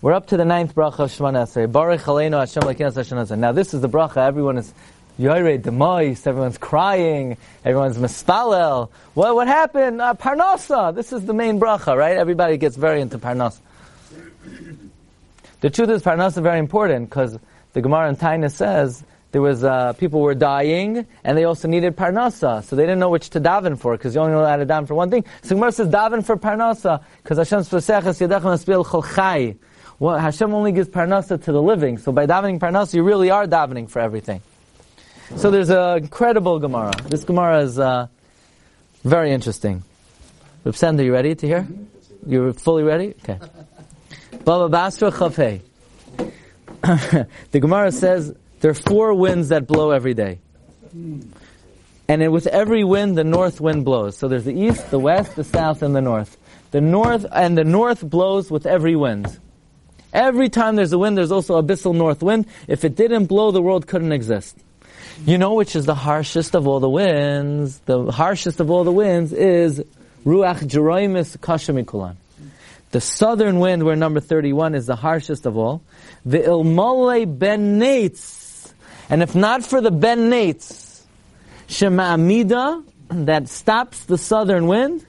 [0.00, 1.70] We're up to the ninth bracha of Shemana Esrei.
[1.70, 4.72] Baruch Aleinu Hashem Lekinas Hashem Now this is the bracha everyone is
[5.20, 8.88] Yored Demois, everyone's crying, everyone's mispalel.
[9.14, 10.00] What, what happened?
[10.00, 10.94] Uh, Parnasa.
[10.94, 12.16] This is the main bracha, right?
[12.16, 13.58] Everybody gets very into Parnasa.
[15.60, 17.36] The truth is, Parnasa is very important because
[17.72, 19.02] the Gemara in Taina says
[19.32, 23.10] there was uh, people were dying and they also needed Parnasa, so they didn't know
[23.10, 25.24] which to daven for because you only know how to daven for one thing.
[25.42, 29.56] So Gemara says daven for Parnasa because Hashem's Paseches Yadechem Aspil Chol
[29.98, 33.48] Well, Hashem only gives Parnasa to the living, so by davening Parnasa, you really are
[33.48, 34.42] davening for everything.
[35.36, 36.92] So there's an incredible Gemara.
[37.04, 38.08] This Gemara is uh,
[39.04, 39.82] very interesting.
[40.64, 41.68] Reb Sender, you ready to hear?
[42.26, 43.14] You're fully ready?
[43.22, 43.38] Okay.
[44.44, 45.60] Baba Basra Chafei.
[47.50, 50.40] the Gemara says there are four winds that blow every day.
[52.08, 54.16] And with every wind, the north wind blows.
[54.16, 56.38] So there's the east, the west, the south, and the north.
[56.70, 59.38] The north, and the north blows with every wind.
[60.12, 62.46] Every time there's a wind, there's also abyssal north wind.
[62.66, 64.56] If it didn't blow, the world couldn't exist.
[65.24, 67.78] You know which is the harshest of all the winds?
[67.80, 69.82] The harshest of all the winds is
[70.24, 72.16] Ruach Jeroimis Kashamikulan.
[72.90, 75.82] The southern wind, where number 31 is the harshest of all.
[76.24, 78.72] The Ilmole Ben Nates.
[79.10, 81.02] And if not for the Ben Nates,
[81.66, 85.04] Shema Amida, that stops the southern wind,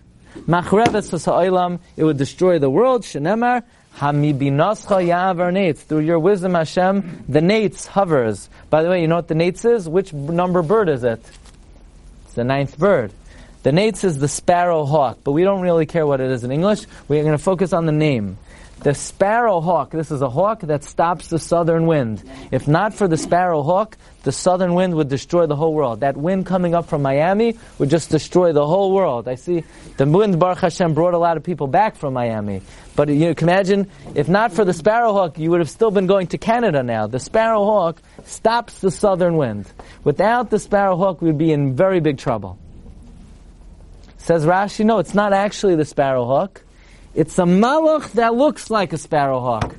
[0.47, 3.03] Machreves it would destroy the world.
[3.03, 3.63] Shenemar,
[3.99, 5.77] Hamibinascha.
[5.77, 8.49] Through your wisdom, Hashem, the nates hovers.
[8.69, 9.89] By the way, you know what the nates is?
[9.89, 11.21] Which number bird is it?
[12.25, 13.11] It's the ninth bird.
[13.63, 16.51] The nates is the sparrow hawk, but we don't really care what it is in
[16.51, 16.85] English.
[17.09, 18.37] We're going to focus on the name.
[18.81, 22.23] The sparrow hawk, this is a hawk that stops the southern wind.
[22.49, 25.99] If not for the sparrow hawk, the southern wind would destroy the whole world.
[25.99, 29.27] That wind coming up from Miami would just destroy the whole world.
[29.27, 29.65] I see
[29.97, 32.61] the wind, Baruch Hashem, brought a lot of people back from Miami.
[32.95, 36.07] But you can imagine, if not for the sparrow hawk, you would have still been
[36.07, 37.05] going to Canada now.
[37.05, 39.69] The sparrow hawk stops the southern wind.
[40.05, 42.57] Without the sparrow hawk, we'd be in very big trouble.
[44.19, 46.63] Says Rashi, no, it's not actually the sparrow hawk.
[47.19, 49.77] It's a malach that looks like a sparrowhawk.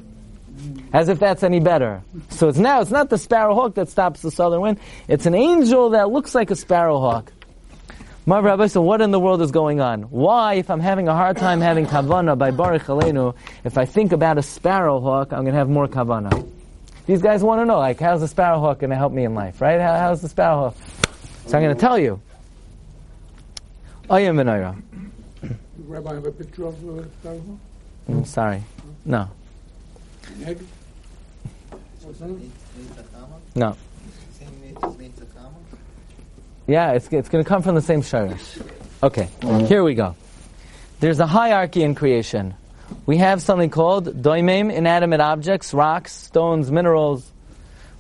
[0.93, 2.03] As if that's any better.
[2.29, 4.79] So it's now, it's not the sparrowhawk that stops the southern wind.
[5.09, 7.29] It's an angel that looks like a sparrowhawk.
[8.27, 10.03] My Rabbi said, what in the world is going on?
[10.03, 14.13] Why, if I'm having a hard time having kavana by Baruch Aleinu, if I think
[14.13, 16.47] about a sparrowhawk, I'm going to have more kavana?
[17.07, 19.63] These guys want to know, like, how's the sparrowhawk going to help me in life,
[19.63, 19.81] right?
[19.81, 20.75] How, how's the sparrowhawk?
[21.47, 22.21] So I'm going to tell you.
[24.11, 24.37] Ayam
[25.87, 27.59] Rabbi have a picture of uh, Pharaoh?
[28.09, 28.63] I'm sorry.
[29.05, 29.29] No.
[30.37, 30.59] An egg?
[32.03, 32.29] What's that?
[33.55, 33.77] No.
[36.67, 38.65] Yeah, it's, it's going to come from the same shirish.
[39.03, 39.29] Okay,
[39.67, 40.15] here we go.
[41.01, 42.55] There's a hierarchy in creation.
[43.07, 47.29] We have something called doimim, inanimate objects, rocks, stones, minerals.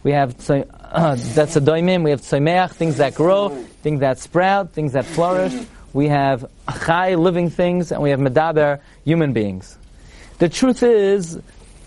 [0.02, 2.04] We have tzo- uh, that's a doimim.
[2.04, 3.48] We have tzomeach, things that grow,
[3.82, 5.54] things that sprout, things that flourish.
[5.92, 6.46] We have
[6.84, 9.76] chai, living things, and we have medaber, human beings.
[10.38, 11.40] The truth is,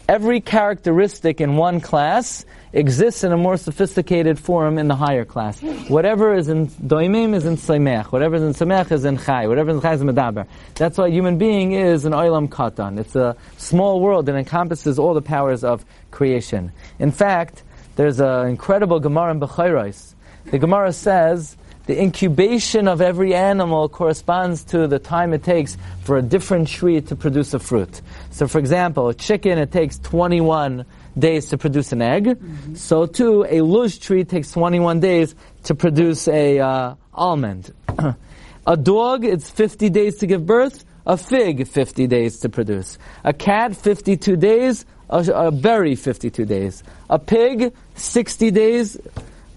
[0.08, 5.62] every characteristic in one class exists in a more sophisticated form in the higher class.
[5.88, 8.12] Whatever is in doimim is in seimech.
[8.12, 9.48] Whatever is in seimech is in chai.
[9.48, 10.48] Whatever is in chai is medaber.
[10.76, 13.00] That's why human being is an oilam katan.
[13.00, 16.72] It's a small world that encompasses all the powers of creation.
[17.00, 17.64] In fact,
[17.96, 20.16] there's an incredible Gemara in Bechayros.
[20.46, 26.18] The Gemara says the incubation of every animal corresponds to the time it takes for
[26.18, 28.02] a different tree to produce a fruit.
[28.32, 30.86] So, for example, a chicken, it takes 21
[31.18, 32.38] days to produce an egg.
[32.76, 37.74] So, too, a luz tree takes 21 days to produce a uh, almond.
[38.68, 40.86] a dog, it's 50 days to give birth.
[41.06, 42.98] A fig, 50 days to produce.
[43.26, 44.86] A cat, 52 days.
[45.10, 46.82] A, a berry, 52 days.
[47.10, 48.98] A pig, 60 days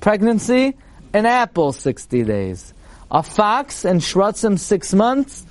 [0.00, 0.74] pregnancy.
[1.12, 2.74] An apple, 60 days.
[3.10, 5.46] A fox and shrutzim, six months.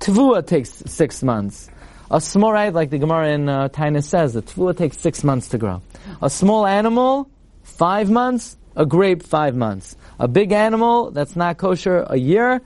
[0.00, 1.68] Tvua takes six months.
[2.10, 3.68] A smorite, like the Gemara in uh,
[4.00, 5.80] says, the tvua takes six months to grow.
[6.20, 7.30] A small animal,
[7.62, 8.56] five months.
[8.76, 9.96] A grape, five months.
[10.18, 12.60] A big animal that's not kosher, a year.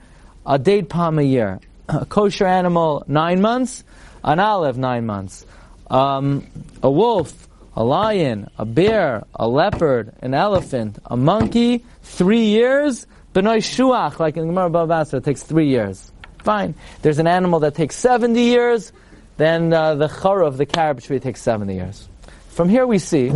[0.45, 1.59] A date palm, a year.
[1.89, 3.83] A kosher animal, nine months.
[4.23, 5.45] An olive, nine months.
[5.89, 6.45] Um,
[6.83, 7.46] a wolf,
[7.77, 13.05] a lion, a bear, a leopard, an elephant, a monkey, three years.
[13.33, 16.11] Benoy shuach, like in Gemara Bava it takes three years.
[16.39, 16.73] Fine.
[17.03, 18.91] There's an animal that takes 70 years,
[19.37, 22.09] then uh, the of the carob tree, takes 70 years.
[22.49, 23.29] From here we see,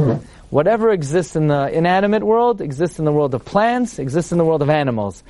[0.49, 4.45] whatever exists in the inanimate world exists in the world of plants, exists in the
[4.45, 5.21] world of animals.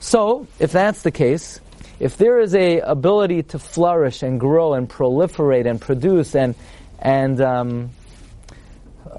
[0.00, 1.60] So, if that's the case,
[2.00, 6.56] if there is a ability to flourish and grow and proliferate and produce and
[6.98, 7.90] and um,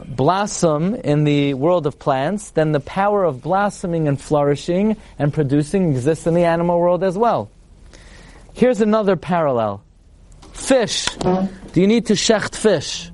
[0.05, 5.91] blossom in the world of plants, then the power of blossoming and flourishing and producing
[5.91, 7.49] exists in the animal world as well.
[8.53, 9.83] Here's another parallel.
[10.53, 11.05] Fish.
[11.05, 11.49] Do
[11.81, 13.11] you need to shecht fish?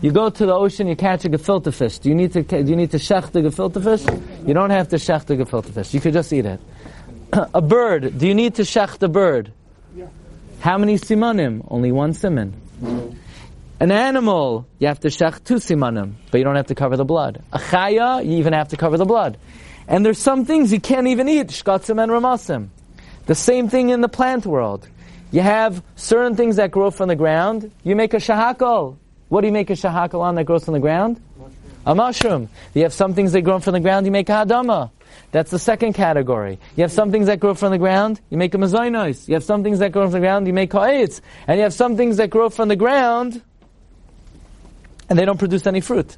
[0.00, 1.98] You go to the ocean, you catch a gefilte fish.
[1.98, 4.04] Do you need to do you need to shecht the gefilte fish?
[4.46, 5.94] You don't have to shecht the gefilte fish.
[5.94, 6.60] You could just eat it.
[7.32, 8.18] a bird.
[8.18, 9.52] Do you need to shecht a bird?
[10.60, 11.64] How many simanim?
[11.70, 12.52] Only one siman.
[13.80, 17.04] An animal, you have to shech two simanim, but you don't have to cover the
[17.06, 17.42] blood.
[17.50, 19.38] A chaya, you even have to cover the blood.
[19.88, 22.68] And there's some things you can't even eat, shkatzim and ramasim.
[23.24, 24.86] The same thing in the plant world.
[25.30, 28.98] You have certain things that grow from the ground, you make a shahakal.
[29.30, 31.18] What do you make a shahakal on that grows from the ground?
[31.86, 32.50] A mushroom.
[32.74, 34.90] You have some things that grow from the ground, you make a hadama.
[35.30, 36.58] That's the second category.
[36.76, 39.26] You have some things that grow from the ground, you make a mazoinos.
[39.26, 41.22] You have some things that grow from the ground, you make ha'etz.
[41.46, 43.40] And you have some things that grow from the ground,
[45.10, 46.16] and they don't produce any fruit.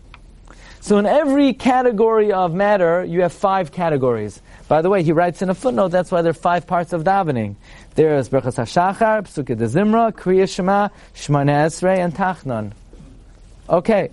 [0.81, 4.41] So in every category of matter, you have five categories.
[4.69, 7.05] By the way, he writes in a footnote, that's why there are five parts of
[7.05, 7.57] davening.
[7.95, 12.73] There is Berchas HaShachar, Psukkah de Zimra, Kriya Shema, Shemana Esrei, and Tachnon.
[13.69, 14.11] Okay.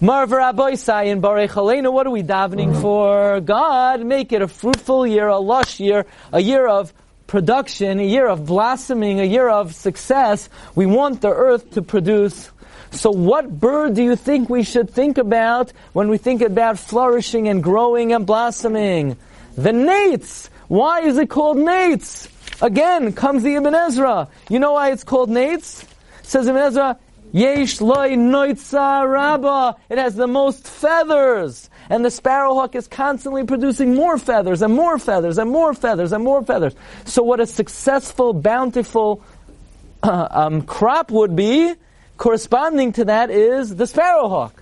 [0.00, 3.40] Marvar Aboisai in Barech Aleinu, what are we davening for?
[3.40, 6.94] God, make it a fruitful year, a lush year, a year of
[7.26, 10.48] production, a year of blossoming, a year of success.
[10.74, 12.50] We want the earth to produce
[12.90, 17.48] so what bird do you think we should think about when we think about flourishing
[17.48, 19.16] and growing and blossoming?
[19.56, 20.48] The nates.
[20.68, 22.28] Why is it called nates?
[22.62, 24.28] Again, comes the Ibn Ezra.
[24.48, 25.84] You know why it's called nates?
[26.22, 26.98] Says Ibn Ezra,
[27.32, 29.76] Yesh loy noitza rabba.
[29.88, 31.70] It has the most feathers.
[31.88, 36.24] And the sparrowhawk is constantly producing more feathers and more feathers and more feathers and
[36.24, 36.74] more feathers.
[37.04, 39.22] So what a successful, bountiful
[40.02, 41.74] uh, um, crop would be
[42.20, 44.52] corresponding to that is the sparrowhawk.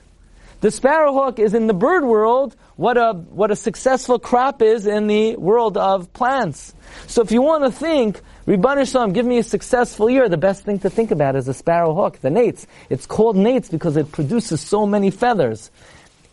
[0.61, 5.09] The sparrowhawk is in the bird world what a, what a successful crop is in
[5.09, 6.72] the world of plants.
[7.09, 10.62] So if you want to think, Ribbon Shalom, give me a successful year, the best
[10.62, 12.66] thing to think about is the sparrowhawk, the nates.
[12.90, 15.72] It's called nates because it produces so many feathers.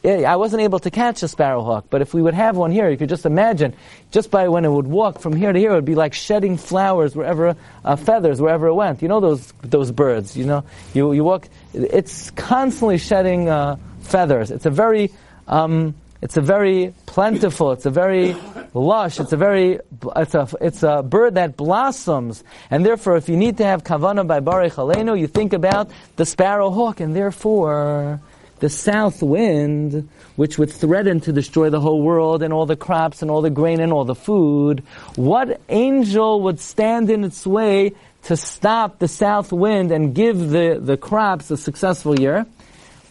[0.05, 2.97] I wasn't able to catch a sparrowhawk, but if we would have one here, you
[2.97, 3.73] could just imagine,
[4.11, 6.57] just by when it would walk from here to here, it would be like shedding
[6.57, 9.01] flowers wherever, uh, feathers wherever it went.
[9.01, 14.51] You know those, those birds, you know, you, you walk, it's constantly shedding, uh, feathers.
[14.51, 15.11] It's a very,
[15.47, 18.35] um, it's a very plentiful, it's a very
[18.73, 19.19] lush.
[19.19, 19.79] It's a very,
[20.15, 22.43] it's a, it's a bird that blossoms.
[22.69, 26.25] And therefore, if you need to have kavana by Barech Aleinu, you think about the
[26.25, 28.19] sparrow hawk, and therefore,
[28.59, 33.21] the south wind, which would threaten to destroy the whole world and all the crops
[33.21, 34.83] and all the grain and all the food,
[35.15, 37.93] what angel would stand in its way
[38.23, 42.45] to stop the south wind and give the, the crops a successful year?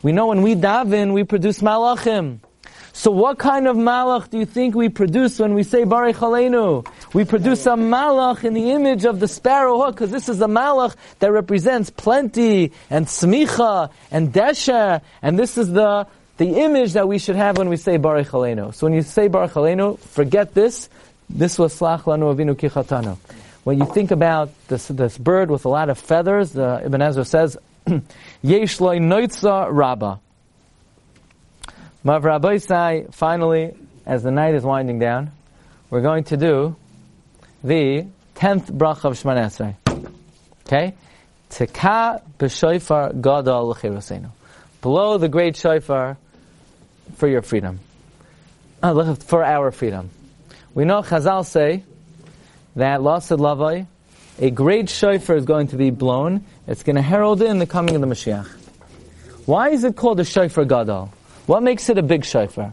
[0.02, 2.40] We know when we daven, we produce malachim.
[2.96, 6.86] So what kind of malach do you think we produce when we say Baruch Aleinu?
[7.12, 10.94] We produce a malach in the image of the sparrow because this is a malach
[11.18, 17.18] that represents plenty and smicha and desha, and this is the the image that we
[17.18, 18.72] should have when we say Baruch Aleinu.
[18.72, 20.88] So when you say Baruch Aleinu, forget this.
[21.28, 23.18] This was Slach Lanu Avinu Kichatanu.
[23.64, 27.24] When you think about this, this bird with a lot of feathers, uh, Ibn Ezra
[27.24, 27.56] says,
[28.42, 30.20] Yesh rabba.
[32.06, 33.74] Mav Rabbi Sai, finally,
[34.04, 35.30] as the night is winding down,
[35.88, 36.76] we're going to do
[37.62, 39.74] the tenth bracha of Shemana Esrei.
[40.66, 40.94] Okay?
[41.48, 44.28] Tika b'shoifar gadol l'chirosenu.
[44.82, 46.18] Blow the great shofar
[47.16, 47.80] for your freedom.
[48.82, 50.10] Uh, for our freedom.
[50.74, 51.84] We know Chazal say
[52.76, 53.86] that Lasid Lavoi,
[54.38, 56.44] a great shofar is going to be blown.
[56.66, 58.46] It's going to herald in the coming of the Mashiach.
[59.46, 61.10] Why is it called a shofar gadol?
[61.46, 62.72] What makes it a big shofar?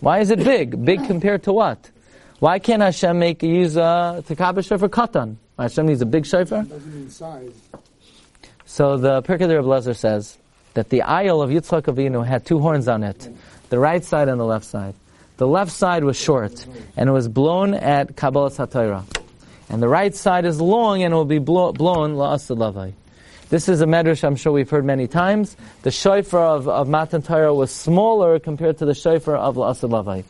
[0.00, 0.84] Why is it big?
[0.84, 1.90] Big compared to what?
[2.38, 5.36] Why can't Hashem make use uh, a tekabah shofar katan?
[5.58, 6.62] Hashem needs a big shofar.
[6.62, 7.52] Doesn't mean size.
[8.64, 10.38] So the Pirkei Rebbe Lezer says
[10.74, 13.28] that the aisle of Yitzchak Avinu had two horns on it,
[13.70, 14.94] the right side and the left side.
[15.36, 16.64] The left side was short,
[16.96, 19.04] and it was blown at Kabbalah Satira.
[19.68, 22.92] And the right side is long, and it will be blow, blown la'asad lavai.
[23.52, 25.58] This is a medrash I'm sure we've heard many times.
[25.82, 30.24] The shofar of, of Matan Torah was smaller compared to the shofar of La'asad Lavai.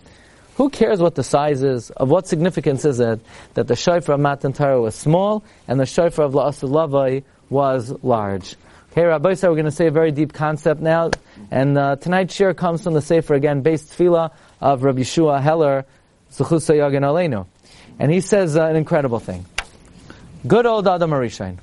[0.57, 1.91] Who cares what the size is?
[1.91, 3.21] Of what significance is it
[3.55, 7.95] that the shofar of Matan Torah was small and the shofar of La'asad Lavai was
[8.03, 8.57] large?
[8.91, 11.13] Okay, Rabbi said we're going to say a very deep concept now,
[11.53, 15.87] and uh, tonight's share comes from the Sefer again, Beis Tefillah of Rabbi Shua Heller,
[16.33, 17.47] Zuchusa Yagan Aleinu.
[18.01, 19.47] And he says uh, an incredible thing.
[20.45, 21.59] Good old Adam Arishain.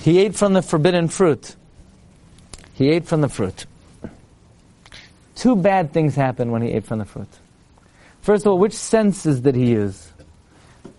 [0.00, 1.56] He ate from the forbidden fruit.
[2.74, 3.66] He ate from the fruit.
[5.34, 7.28] Two bad things happened when he ate from the fruit.
[8.20, 10.10] First of all, which senses did he use?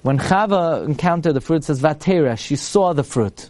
[0.01, 3.49] When Chava encountered the fruit, it says Vatera, she saw the fruit.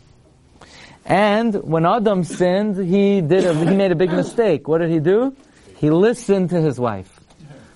[1.05, 4.67] And when Adam sinned, he did a, he made a big mistake.
[4.67, 5.35] What did he do?
[5.77, 7.19] He listened to his wife.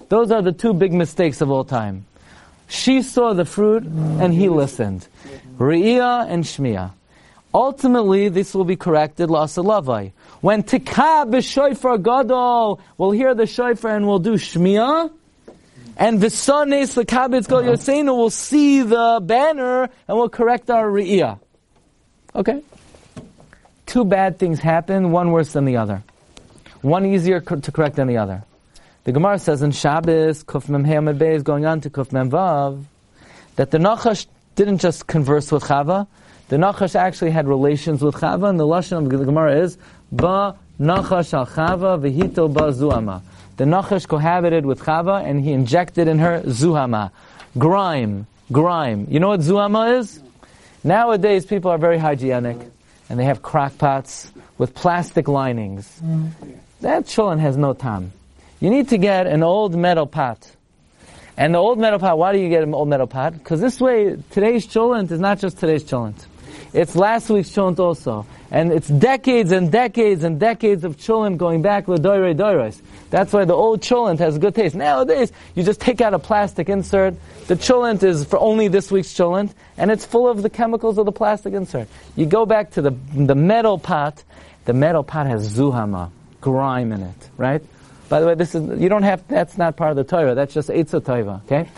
[0.09, 2.05] Those are the two big mistakes of all time.
[2.69, 5.07] She saw the fruit and he listened.
[5.57, 6.91] Re'iyah and Shmiya.
[7.53, 10.11] Ultimately, this will be corrected, Lasalavai.
[10.41, 15.11] When Tikah b'shoifar gadol, we'll hear the shofar and we'll do Shmiya,
[15.97, 17.71] and Visanes l'kabitz gol uh-huh.
[17.71, 21.39] Yosenu will see the banner and we'll correct our Re'iyah.
[22.35, 22.61] Okay?
[23.87, 26.03] Two bad things happen, one worse than the other.
[26.81, 28.43] One easier to correct than the other.
[29.05, 32.83] The Gemara says in Shabbos, Kuf Mem Beis, going on to Kuf Mem Vav,
[33.55, 36.07] that the Nachash didn't just converse with Chava,
[36.49, 39.77] the Nachash actually had relations with Chava, and the Lashon of the Gemara is,
[40.11, 43.21] Ba Nachash al Chava v'hito ba Zuama.
[43.57, 47.11] The Nachash cohabited with Chava, and he injected in her Zuhama.
[47.57, 48.27] Grime.
[48.51, 49.07] Grime.
[49.09, 50.21] You know what Zuhama is?
[50.83, 52.57] Nowadays, people are very hygienic,
[53.09, 56.01] and they have crock pots with plastic linings.
[56.81, 58.13] That cholent has no time.
[58.59, 60.49] You need to get an old metal pot.
[61.35, 63.33] And the old metal pot, why do you get an old metal pot?
[63.33, 66.25] Because this way, today's cholent is not just today's cholent.
[66.73, 68.25] It's last week's cholent also.
[68.51, 72.81] And it's decades and decades and decades of cholent going back to doire doires.
[73.09, 74.75] That's why the old cholent has good taste.
[74.75, 77.15] Nowadays, you just take out a plastic insert.
[77.47, 81.05] The cholent is for only this week's cholent, and it's full of the chemicals of
[81.05, 81.87] the plastic insert.
[82.15, 84.23] You go back to the, the metal pot.
[84.65, 86.11] The metal pot has zuhama,
[86.41, 87.63] grime in it, right?
[88.09, 89.27] By the way, this is you don't have.
[89.27, 90.35] That's not part of the Torah.
[90.35, 91.41] That's just Eitzah Torah.
[91.45, 91.69] Okay.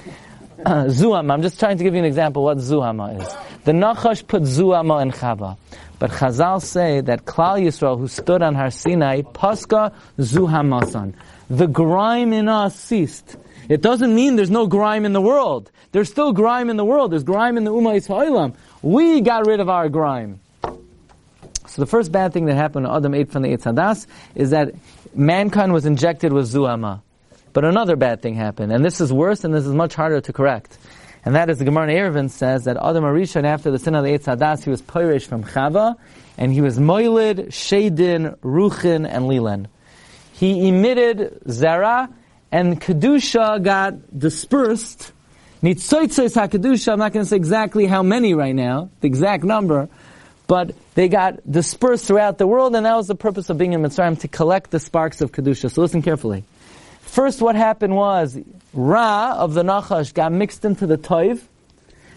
[0.66, 1.34] Uh, zuhama.
[1.34, 3.28] I'm just trying to give you an example what zuhama is.
[3.64, 5.57] The Nachash put zuhama in Chava,
[5.99, 11.14] but Chazal say that Klal Yisrael, who stood on Har Sinai, paska zuhamasan.
[11.49, 13.38] The grime in us ceased.
[13.70, 15.72] It doesn't mean there's no grime in the world.
[15.93, 17.12] There's still grime in the world.
[17.12, 18.55] There's grime in the Ummah Yisraelim.
[18.82, 20.41] We got rid of our grime.
[20.62, 24.49] So the first bad thing that happened when Adam ate from the Eitz Hadas is
[24.49, 24.74] that
[25.16, 27.01] mankind was injected with zuhama.
[27.54, 30.34] But another bad thing happened, and this is worse, and this is much harder to
[30.34, 30.78] correct.
[31.26, 34.04] And that is the Gemara in Eruvin says that Adam Arishon, after the sin of
[34.04, 35.95] the Eitz Hadas, he was Pirish from Chava,
[36.38, 39.68] and he was Moilid, Shadin, Ruchin, and Lilan.
[40.34, 42.10] He emitted Zara,
[42.52, 45.12] and Kedusha got dispersed,
[45.62, 49.89] Nitzoitzos HaKedusha, I'm not going to say exactly how many right now, the exact number,
[50.47, 53.82] but they got dispersed throughout the world, and that was the purpose of being in
[53.82, 55.70] Mitzrayim, to collect the sparks of Kedusha.
[55.70, 56.45] So listen carefully.
[57.10, 58.38] First, what happened was,
[58.72, 61.41] Ra of the Nachash got mixed into the Toiv,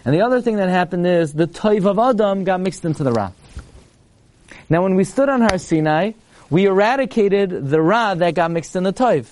[0.05, 3.11] and the other thing that happened is, the Toiv of Adam got mixed into the
[3.11, 3.31] Ra.
[4.69, 6.11] Now when we stood on Har Sinai,
[6.51, 9.25] we eradicated the Ra that got mixed in the Toiv.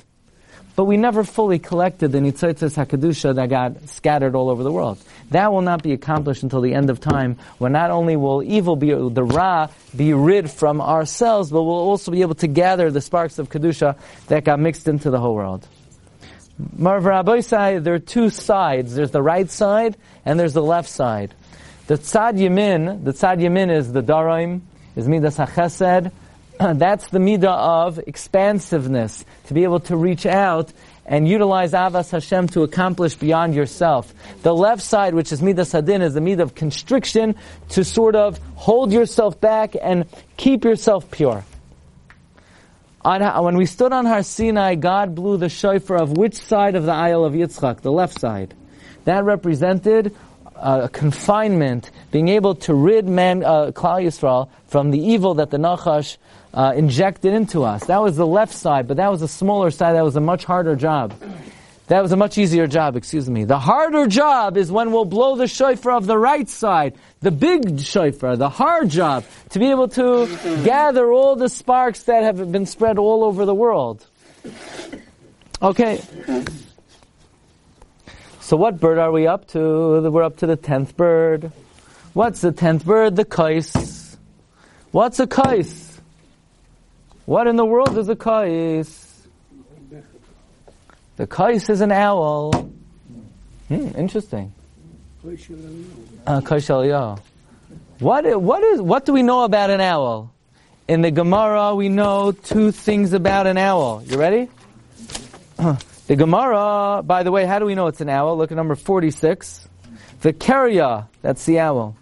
[0.75, 4.97] But we never fully collected the Nitzotzes HaKadusha that got scattered all over the world.
[5.31, 8.75] That will not be accomplished until the end of time, when not only will evil
[8.75, 13.01] be, the Ra be rid from ourselves, but we'll also be able to gather the
[13.01, 13.97] sparks of Kedusha
[14.27, 15.67] that got mixed into the whole world.
[16.77, 18.95] Marv Rabbeisai, there are two sides.
[18.95, 21.33] There's the right side, and there's the left side.
[21.87, 24.61] The Tzad Yamin, the Tzad Yamin is the Daraim,
[24.95, 26.11] is Midas HaChesed,
[26.75, 27.45] that's the midah
[27.87, 30.71] of expansiveness, to be able to reach out
[31.05, 34.13] and utilize Avas Hashem to accomplish beyond yourself.
[34.43, 37.35] The left side, which is midah sadin, is the midah of constriction,
[37.69, 40.05] to sort of hold yourself back and
[40.37, 41.43] keep yourself pure.
[43.03, 46.85] On, when we stood on Har Sinai, God blew the shofar of which side of
[46.85, 47.81] the Isle of Yitzchak?
[47.81, 48.53] The left side.
[49.05, 50.15] That represented
[50.61, 55.57] uh, confinement, being able to rid man, uh, Klal Yisrael from the evil that the
[55.57, 56.17] Nachash
[56.53, 57.85] uh, injected into us.
[57.85, 59.93] That was the left side, but that was a smaller side.
[59.95, 61.13] That was a much harder job.
[61.87, 63.43] That was a much easier job, excuse me.
[63.43, 67.81] The harder job is when we'll blow the shofar of the right side, the big
[67.81, 70.25] shofar, the hard job, to be able to
[70.63, 74.05] gather all the sparks that have been spread all over the world.
[75.61, 76.01] Okay.
[78.51, 80.11] So what bird are we up to?
[80.11, 81.53] We're up to the tenth bird.
[82.11, 83.15] What's the tenth bird?
[83.15, 84.17] The kais.
[84.91, 86.01] What's a kais?
[87.23, 89.25] What in the world is a kais?
[91.15, 92.51] The kais is an owl.
[93.69, 94.51] Hmm, interesting.
[96.27, 96.41] Uh,
[97.99, 100.29] what, what is, what do we know about an owl?
[100.89, 104.03] In the Gemara, we know two things about an owl.
[104.05, 104.49] You ready?
[106.11, 108.37] the Gemara, by the way, how do we know it's an owl?
[108.37, 109.65] Look at number 46.
[110.19, 111.95] The karya, that's the owl.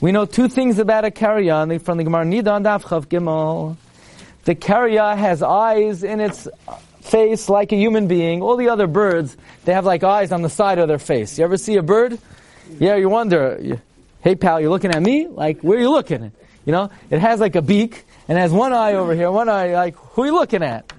[0.00, 2.24] We know two things about a karya from the Gemara.
[2.24, 3.76] Nidan Daf Chav Gimel.
[4.44, 6.46] The karya has eyes in its
[7.00, 8.42] face like a human being.
[8.42, 11.36] All the other birds, they have like eyes on the side of their face.
[11.36, 12.20] You ever see a bird?
[12.78, 13.80] Yeah, you wonder,
[14.20, 15.26] hey pal, you're looking at me?
[15.26, 16.30] Like, where are you looking?
[16.64, 19.74] You know, it has like a beak and has one eye over here, one eye,
[19.74, 20.92] like, who are you looking at?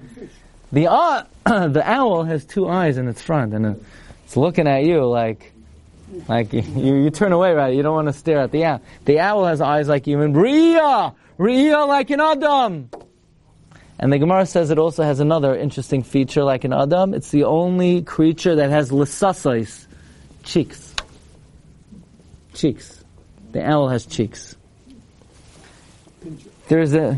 [0.73, 1.23] The, uh,
[1.67, 3.79] the owl has two eyes in its front and
[4.25, 5.53] it's looking at you like,
[6.27, 6.63] like you,
[7.03, 7.75] you turn away, right?
[7.75, 8.81] You don't want to stare at the owl.
[9.05, 10.33] The owl has eyes like human.
[10.33, 11.13] Ria!
[11.37, 12.89] Ria like an Adam!
[13.99, 17.13] And the Gemara says it also has another interesting feature like an Adam.
[17.13, 19.85] It's the only creature that has lisasais,
[20.41, 20.95] cheeks.
[22.55, 23.03] Cheeks.
[23.51, 24.55] The owl has cheeks.
[26.67, 27.11] There's a,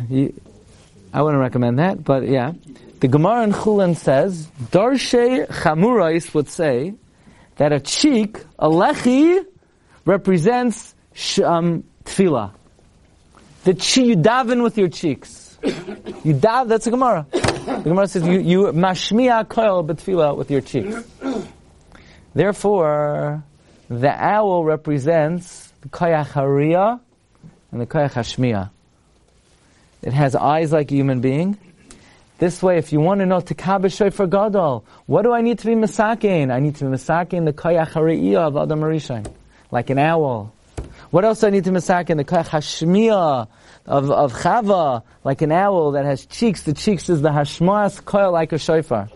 [1.14, 2.52] I wouldn't recommend that, but yeah.
[3.00, 6.94] The Gemara in Chulin says, Darshe Chamurais would say
[7.58, 9.46] that a cheek, a lechi,
[10.06, 10.96] represents
[11.44, 12.52] um, tefillah.
[13.66, 15.58] The chi, you daven with your cheeks.
[16.24, 17.26] You dav, that's a Gemara.
[17.32, 20.96] The Gemara says you, you mashmiya koil betfila with your cheeks.
[22.34, 23.44] Therefore,
[23.90, 27.00] the owl represents the koyach
[27.72, 28.70] and the koyach hashmiya.
[30.02, 31.58] It has eyes like a human being.
[32.38, 35.66] This way, if you want to know Tekabe for Gadol, what do I need to
[35.68, 36.52] be Masakin?
[36.52, 37.96] I need to be Masakin the Koyach
[38.36, 39.26] of Adam Arishain,
[39.72, 40.54] like an owl.
[41.12, 42.18] What else do I need to Masakin?
[42.18, 43.48] The Koyach Hashmiya
[43.86, 46.64] of, of Chava, like an owl that has cheeks.
[46.64, 49.10] The cheeks is the Hashmas coil like a shofar.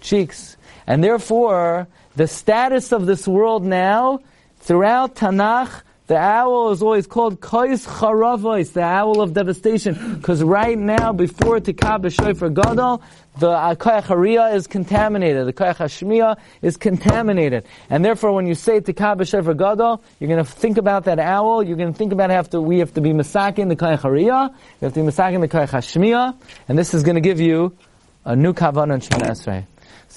[0.00, 0.56] Cheeks.
[0.86, 4.20] And therefore, the status of this world now,
[4.60, 10.78] throughout Tanakh, the owl is always called Kois Charavois, the owl of devastation, because right
[10.78, 13.02] now, before Tikab Shofar Gadol,
[13.38, 17.64] the uh, Koyach Hariyah is contaminated, the Hashmiya is contaminated.
[17.90, 21.64] And therefore, when you say Tikab Shofar Gadol, you're going to think about that owl,
[21.64, 24.84] you're going to think about how to, we have to be Masakin the Hariyah, we
[24.84, 26.36] have to be Masakin the Hashmiya,
[26.68, 27.76] and this is going to give you
[28.24, 29.64] a new Kavan and Shemana Esrei.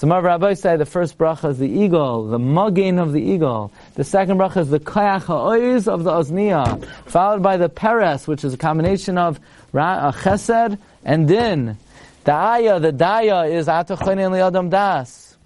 [0.00, 3.70] So my Rabbi say the first bracha is the eagle, the mugging of the eagle.
[3.96, 8.42] The second bracha is the kayach ha'oiz of the ozniya, followed by the peres, which
[8.42, 9.38] is a combination of
[9.72, 11.76] ra- uh, chesed and din.
[12.24, 15.36] The ayah, the daya is atachonin liadam das.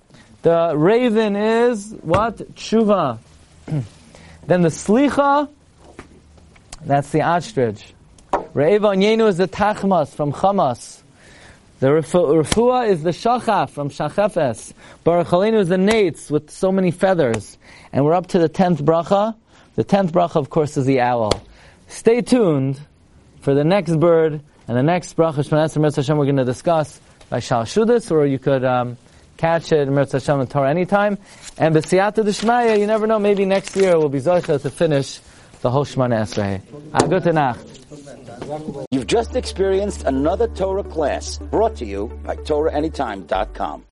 [0.43, 2.37] The raven is what?
[2.55, 3.19] Tshuva.
[4.47, 5.49] then the slicha,
[6.85, 7.93] that's the ostrich.
[8.31, 11.03] Re'eva Yenu is the tachmas from chamas.
[11.85, 14.73] The refuah is the shachaf from shachefes.
[15.05, 17.59] Baruch Aleinu is the nates with so many feathers.
[17.93, 19.37] And we're up to the tenth bracha.
[19.75, 21.43] The tenth bracha, of course, is the owl.
[21.89, 22.81] Stay tuned
[23.43, 26.99] for the next bird and the next bracha Shemon Esrei Hashem we're going to discuss
[27.29, 28.97] by Shal Shudis, or you could um,
[29.37, 31.19] catch it in Hashem and Torah anytime.
[31.59, 35.21] And B'siyata D'Shmaya, you never know, maybe next year we'll be Zocha to finish
[35.65, 36.61] the whole Shemon Esrei.
[37.09, 37.67] Gute Nacht.
[38.91, 43.83] You've just experienced another Torah class brought to you by TorahAnytime.com.